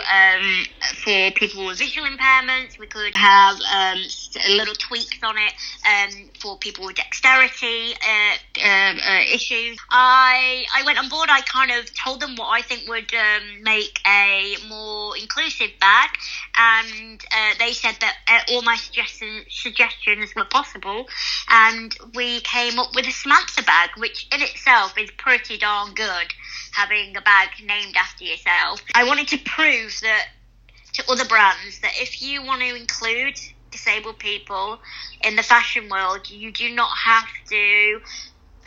for 0.96 1.32
people 1.32 1.66
with 1.66 1.78
visual 1.78 2.08
impairments. 2.08 2.80
We 2.80 2.88
could 2.88 3.16
have 3.16 3.58
a 3.60 3.96
little 4.50 4.76
on 5.24 5.36
it 5.38 5.54
um, 5.88 6.30
for 6.39 6.58
people 6.58 6.86
with 6.86 6.95
dexterity 6.95 7.93
uh, 7.93 8.62
uh, 8.63 8.93
uh, 8.95 9.21
issues. 9.34 9.78
I 9.89 10.65
I 10.76 10.84
went 10.86 11.00
on 11.00 11.10
board. 11.10 11.30
I 11.30 11.41
kind 11.41 11.71
of 11.71 11.93
told 11.95 12.21
them 12.21 12.36
what 12.36 12.47
I 12.47 12.62
think 12.62 12.88
would 12.88 13.13
um, 13.13 13.63
make 13.63 14.00
a 14.06 14.56
more 14.67 15.17
inclusive 15.17 15.71
bag, 15.80 16.10
and 16.58 17.21
uh, 17.32 17.54
they 17.60 17.74
said 17.74 17.95
that 18.02 18.15
uh, 18.28 18.54
all 18.54 18.62
my 18.62 18.76
suggestions 18.76 19.45
suggestions 19.50 20.34
were 20.36 20.45
possible, 20.45 21.08
and 21.50 21.95
we 22.15 22.41
came 22.41 22.80
up 22.80 22.95
with 22.95 23.08
a 23.08 23.12
Samantha 23.12 23.63
bag, 23.63 23.91
which 23.97 24.28
in 24.34 24.41
itself 24.41 24.97
is 24.97 25.10
pretty 25.17 25.58
darn 25.58 25.93
good. 25.93 26.34
Having 26.74 27.17
a 27.17 27.21
bag 27.21 27.50
named 27.65 27.95
after 27.97 28.24
yourself, 28.24 28.82
I 28.95 29.04
wanted 29.04 29.28
to 29.30 29.38
prove 29.39 29.93
that 30.04 30.28
to 30.93 31.12
other 31.12 31.26
brands 31.26 31.80
that 31.80 31.93
if 31.95 32.21
you 32.21 32.43
want 32.43 32.62
to 32.62 32.76
include 32.76 33.39
disabled 33.72 34.20
people 34.20 34.80
in 35.24 35.36
the 35.36 35.44
fashion 35.44 35.90
world, 35.90 36.30
you 36.30 36.52
do 36.52 36.70
not 36.74 36.90
have 37.06 37.28
to, 37.50 38.02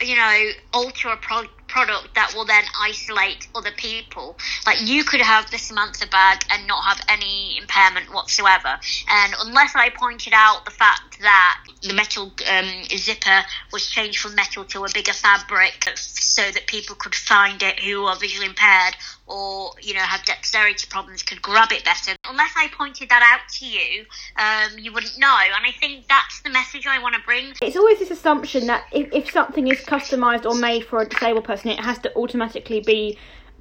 you 0.01 0.15
know, 0.15 0.49
alter 0.73 1.09
a 1.09 1.17
pro- 1.17 1.47
product 1.67 2.15
that 2.15 2.33
will 2.35 2.45
then 2.45 2.63
isolate 2.81 3.47
other 3.55 3.71
people. 3.71 4.37
Like 4.65 4.81
you 4.81 5.03
could 5.03 5.21
have 5.21 5.49
the 5.51 5.57
Samantha 5.57 6.07
bag 6.07 6.43
and 6.51 6.67
not 6.67 6.83
have 6.85 7.01
any 7.09 7.57
impairment 7.57 8.13
whatsoever. 8.13 8.79
And 9.09 9.33
unless 9.39 9.75
I 9.75 9.89
pointed 9.89 10.33
out 10.33 10.65
the 10.65 10.71
fact 10.71 11.14
that 11.21 11.63
the 11.81 11.93
metal 11.93 12.31
um, 12.49 12.83
zipper 12.95 13.41
was 13.71 13.87
changed 13.89 14.19
from 14.19 14.35
metal 14.35 14.63
to 14.65 14.83
a 14.85 14.87
bigger 14.93 15.13
fabric 15.13 15.91
so 15.95 16.41
that 16.51 16.67
people 16.67 16.95
could 16.95 17.15
find 17.15 17.61
it 17.61 17.79
who 17.79 18.05
are 18.05 18.15
visually 18.17 18.47
impaired 18.47 18.95
or 19.27 19.71
you 19.81 19.93
know 19.93 20.01
have 20.01 20.23
dexterity 20.25 20.87
problems 20.89 21.23
could 21.23 21.41
grab 21.41 21.71
it 21.71 21.83
better. 21.83 22.15
Unless 22.29 22.51
I 22.55 22.67
pointed 22.77 23.09
that 23.09 23.23
out 23.23 23.47
to 23.53 23.65
you, 23.65 24.05
um, 24.37 24.77
you 24.77 24.93
wouldn't 24.93 25.17
know. 25.17 25.37
And 25.55 25.65
I 25.65 25.71
think 25.79 26.07
that's 26.07 26.41
the 26.41 26.49
message 26.49 26.85
I 26.87 26.99
want 27.01 27.15
to 27.15 27.21
bring. 27.21 27.53
It's 27.61 27.77
always 27.77 27.99
this 27.99 28.11
assumption 28.11 28.67
that 28.67 28.83
if, 28.91 29.11
if 29.13 29.31
something 29.31 29.67
is 29.67 29.79
customised 29.81 30.45
or 30.45 30.55
made 30.55 30.85
for 30.85 31.01
a 31.01 31.07
disabled 31.07 31.45
person, 31.45 31.71
it 31.71 31.79
has 31.79 31.97
to 31.99 32.15
automatically 32.15 32.81
be 32.81 33.17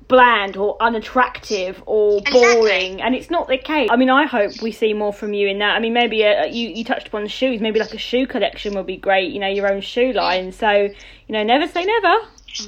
bland 0.08 0.56
or 0.56 0.76
unattractive 0.80 1.82
or 1.86 2.20
boring 2.30 2.94
Exactly. 2.94 3.00
and 3.02 3.14
it's 3.14 3.30
not 3.30 3.48
the 3.48 3.58
case. 3.58 3.88
I 3.90 3.96
mean 3.96 4.10
i 4.10 4.26
hope 4.26 4.60
we 4.62 4.72
see 4.72 4.92
more 4.92 5.12
from 5.12 5.32
you 5.34 5.48
in 5.48 5.58
that. 5.58 5.76
I 5.76 5.80
mean 5.80 5.92
maybe 5.94 6.22
a, 6.22 6.46
you, 6.48 6.68
you 6.68 6.84
touched 6.84 7.08
upon 7.08 7.26
shoes. 7.28 7.60
Maybe 7.60 7.80
like 7.80 7.94
a 7.94 7.98
shoe 7.98 8.26
collection 8.26 8.74
would 8.74 8.86
be 8.86 8.96
great 8.96 9.32
you 9.32 9.40
know 9.40 9.48
your 9.48 9.70
own 9.72 9.80
shoe 9.80 10.12
line. 10.12 10.52
So 10.52 10.70
you 10.70 10.92
know 11.28 11.42
never 11.42 11.66
say 11.66 11.84
never. 11.84 12.14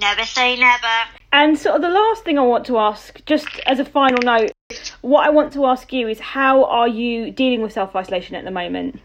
Never 0.01 0.25
say 0.25 0.57
never. 0.57 0.95
and 1.33 1.57
sort 1.57 1.77
of 1.77 1.83
the 1.83 1.89
last 1.89 2.25
thing 2.25 2.41
i 2.41 2.43
want 2.43 2.67
to 2.67 2.77
ask 2.77 3.25
just 3.25 3.47
as 3.67 3.79
a 3.79 3.85
final 3.85 4.21
note 4.21 4.51
what 5.03 5.25
i 5.25 5.31
want 5.31 5.53
to 5.53 5.65
ask 5.65 5.93
you 5.93 6.09
is 6.09 6.19
how 6.19 6.65
are 6.65 6.89
you 6.89 7.31
dealing 7.31 7.63
with 7.63 7.73
self-isolation 7.73 8.35
at 8.35 8.45
the 8.45 8.51
moment? 8.51 8.99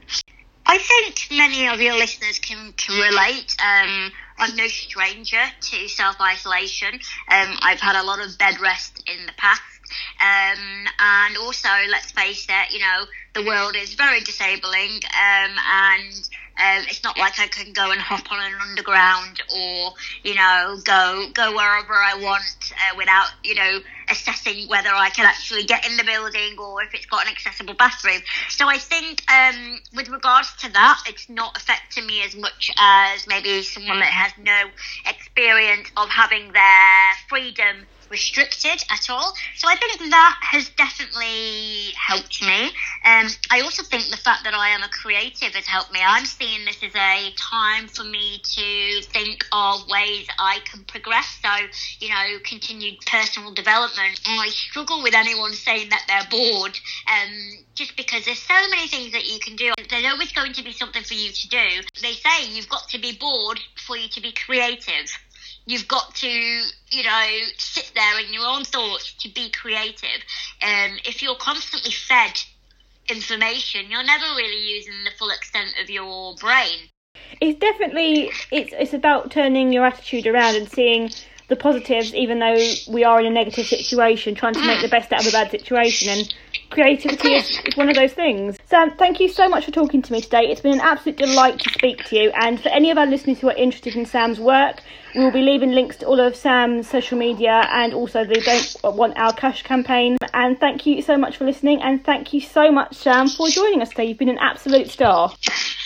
I 0.65 0.77
think 0.79 1.27
many 1.37 1.67
of 1.67 1.79
your 1.81 1.93
listeners 1.93 2.39
can, 2.39 2.73
can 2.77 2.95
relate. 2.99 3.55
Um, 3.63 4.11
I'm 4.41 4.55
no 4.55 4.67
stranger 4.67 5.43
to 5.61 5.87
self 5.87 6.19
isolation. 6.19 6.95
Um, 7.29 7.57
I've 7.61 7.79
had 7.79 7.95
a 7.95 8.03
lot 8.03 8.19
of 8.19 8.37
bed 8.37 8.59
rest 8.59 9.03
in 9.07 9.25
the 9.27 9.33
past. 9.37 9.61
Um, 10.19 10.87
and 10.99 11.37
also, 11.37 11.69
let's 11.89 12.11
face 12.11 12.47
it, 12.49 12.73
you 12.73 12.79
know, 12.79 13.05
the 13.33 13.43
world 13.45 13.75
is 13.75 13.93
very 13.93 14.21
disabling, 14.21 15.01
um, 15.13 15.51
and 15.69 16.29
um, 16.59 16.83
it's 16.89 17.03
not 17.03 17.17
like 17.17 17.39
I 17.39 17.47
can 17.47 17.73
go 17.73 17.91
and 17.91 17.99
hop 17.99 18.31
on 18.31 18.39
an 18.39 18.53
underground 18.61 19.41
or, 19.55 19.93
you 20.23 20.35
know, 20.35 20.77
go 20.83 21.27
go 21.33 21.51
wherever 21.55 21.93
I 21.93 22.15
want 22.21 22.71
uh, 22.71 22.95
without, 22.97 23.27
you 23.43 23.55
know, 23.55 23.79
assessing 24.09 24.67
whether 24.67 24.89
I 24.89 25.09
can 25.09 25.25
actually 25.25 25.63
get 25.63 25.87
in 25.89 25.97
the 25.97 26.03
building 26.03 26.57
or 26.59 26.83
if 26.83 26.93
it's 26.93 27.05
got 27.05 27.25
an 27.25 27.31
accessible 27.31 27.73
bathroom. 27.73 28.21
So 28.49 28.67
I 28.67 28.77
think 28.77 29.23
um, 29.31 29.79
with 29.95 30.09
regards 30.09 30.53
to 30.59 30.71
that, 30.71 31.03
it's 31.07 31.29
not 31.29 31.55
affecting 31.57 32.05
me 32.05 32.21
as 32.23 32.35
much 32.35 32.69
as 32.77 33.25
maybe 33.27 33.63
someone 33.63 33.99
that 33.99 34.09
has 34.09 34.33
no 34.37 34.69
experience 35.07 35.89
of 35.97 36.09
having 36.09 36.51
their 36.51 37.13
freedom 37.29 37.87
restricted 38.11 38.83
at 38.91 39.09
all. 39.09 39.33
So 39.55 39.67
I 39.67 39.75
think 39.75 39.97
that 40.11 40.37
has 40.41 40.69
definitely 40.69 41.93
helped 41.95 42.41
me. 42.41 42.65
Um, 43.05 43.27
I 43.49 43.61
also 43.61 43.83
think 43.83 44.09
the 44.11 44.17
fact 44.17 44.43
that 44.43 44.53
I 44.53 44.69
am 44.69 44.83
a 44.83 44.89
creative 44.89 45.55
has 45.55 45.65
helped 45.65 45.91
me. 45.91 46.01
I'm 46.05 46.25
seeing 46.25 46.65
this 46.65 46.83
as 46.83 46.93
a 46.93 47.31
time 47.37 47.87
for 47.87 48.03
me 48.03 48.41
to 48.43 49.01
think 49.07 49.45
of 49.51 49.87
ways 49.89 50.27
I 50.37 50.59
can 50.65 50.83
progress. 50.83 51.39
So, 51.41 51.49
you 51.99 52.09
know, 52.09 52.37
continued 52.43 52.99
personal 53.05 53.53
development. 53.53 54.19
I 54.25 54.49
struggle 54.49 55.01
with 55.01 55.15
anyone 55.15 55.53
saying 55.53 55.89
that 55.89 56.03
they're 56.07 56.27
bored, 56.29 56.77
um, 57.07 57.65
just 57.73 57.95
because 57.95 58.25
there's 58.25 58.41
so 58.41 58.53
many 58.69 58.87
things 58.87 59.13
that 59.13 59.25
you 59.25 59.39
can 59.39 59.55
do. 59.55 59.71
There's 59.89 60.05
always 60.05 60.31
going 60.33 60.53
to 60.53 60.63
be 60.63 60.73
something 60.73 61.03
for 61.03 61.13
you 61.13 61.31
to 61.31 61.47
do. 61.47 61.81
They 62.01 62.13
say 62.13 62.49
you've 62.49 62.69
got 62.69 62.89
to 62.89 62.99
be 62.99 63.13
bored 63.13 63.59
for 63.87 63.95
you 63.97 64.09
to 64.09 64.21
be 64.21 64.33
creative 64.33 65.09
you've 65.65 65.87
got 65.87 66.15
to, 66.15 66.27
you 66.27 67.03
know, 67.03 67.27
sit 67.57 67.91
there 67.95 68.19
in 68.19 68.33
your 68.33 68.45
own 68.45 68.63
thoughts 68.63 69.13
to 69.19 69.29
be 69.29 69.49
creative. 69.51 70.21
Um, 70.61 70.97
if 71.05 71.21
you're 71.21 71.35
constantly 71.35 71.91
fed 71.91 72.41
information, 73.09 73.89
you're 73.89 74.03
never 74.03 74.25
really 74.35 74.61
using 74.75 74.93
the 75.03 75.11
full 75.17 75.29
extent 75.29 75.69
of 75.81 75.89
your 75.89 76.35
brain. 76.35 76.89
it's 77.39 77.59
definitely 77.59 78.31
it's 78.51 78.73
it's 78.73 78.93
about 78.93 79.31
turning 79.31 79.71
your 79.73 79.85
attitude 79.85 80.27
around 80.27 80.55
and 80.55 80.69
seeing 80.69 81.09
the 81.51 81.55
positives 81.57 82.15
even 82.15 82.39
though 82.39 82.57
we 82.87 83.03
are 83.03 83.19
in 83.19 83.25
a 83.25 83.29
negative 83.29 83.67
situation 83.67 84.33
trying 84.33 84.53
to 84.53 84.65
make 84.65 84.81
the 84.81 84.87
best 84.87 85.11
out 85.11 85.21
of 85.21 85.27
a 85.27 85.31
bad 85.31 85.51
situation 85.51 86.07
and 86.09 86.33
creativity 86.69 87.33
is, 87.33 87.59
is 87.65 87.75
one 87.75 87.89
of 87.89 87.95
those 87.95 88.13
things. 88.13 88.57
Sam 88.65 88.91
thank 88.97 89.19
you 89.19 89.27
so 89.27 89.49
much 89.49 89.65
for 89.65 89.71
talking 89.71 90.01
to 90.01 90.13
me 90.13 90.21
today. 90.21 90.43
It's 90.43 90.61
been 90.61 90.73
an 90.73 90.79
absolute 90.79 91.17
delight 91.17 91.59
to 91.59 91.69
speak 91.71 92.05
to 92.05 92.15
you 92.15 92.31
and 92.31 92.59
for 92.59 92.69
any 92.69 92.89
of 92.89 92.97
our 92.97 93.05
listeners 93.05 93.39
who 93.39 93.49
are 93.49 93.55
interested 93.55 93.95
in 93.95 94.05
sam's 94.05 94.39
work 94.39 94.79
we 95.13 95.25
will 95.25 95.31
be 95.31 95.41
leaving 95.41 95.71
links 95.71 95.97
to 95.97 96.05
all 96.05 96.21
of 96.21 96.37
sam's 96.37 96.87
social 96.87 97.17
media 97.17 97.67
and 97.73 97.93
also 97.93 98.23
the 98.23 98.39
don't 98.41 98.95
want 98.95 99.17
our 99.17 99.33
cash 99.33 99.61
campaign. 99.63 100.17
And 100.33 100.57
thank 100.57 100.85
you 100.85 101.01
so 101.01 101.17
much 101.17 101.35
for 101.35 101.43
listening 101.43 101.81
and 101.81 102.03
thank 102.03 102.33
you 102.33 102.39
so 102.39 102.71
much 102.71 102.95
sam 102.95 103.27
for 103.27 103.49
joining 103.49 103.81
us 103.81 103.89
today. 103.89 104.05
You've 104.05 104.17
been 104.17 104.29
an 104.29 104.37
absolute 104.39 104.89
star. 104.89 105.33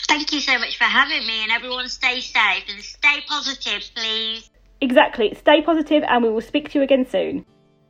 Thank 0.07 0.31
you 0.31 0.39
so 0.39 0.59
much 0.59 0.77
for 0.77 0.83
having 0.83 1.25
me, 1.25 1.41
and 1.41 1.51
everyone 1.51 1.89
stay 1.89 2.21
safe 2.21 2.63
and 2.69 2.83
stay 2.83 3.21
positive, 3.27 3.89
please. 3.95 4.49
Exactly. 4.81 5.33
Stay 5.33 5.61
positive 5.61 6.03
and 6.07 6.23
we 6.23 6.29
will 6.29 6.41
speak 6.41 6.69
to 6.69 6.79
you 6.79 6.83
again 6.83 7.05
soon. 7.09 7.45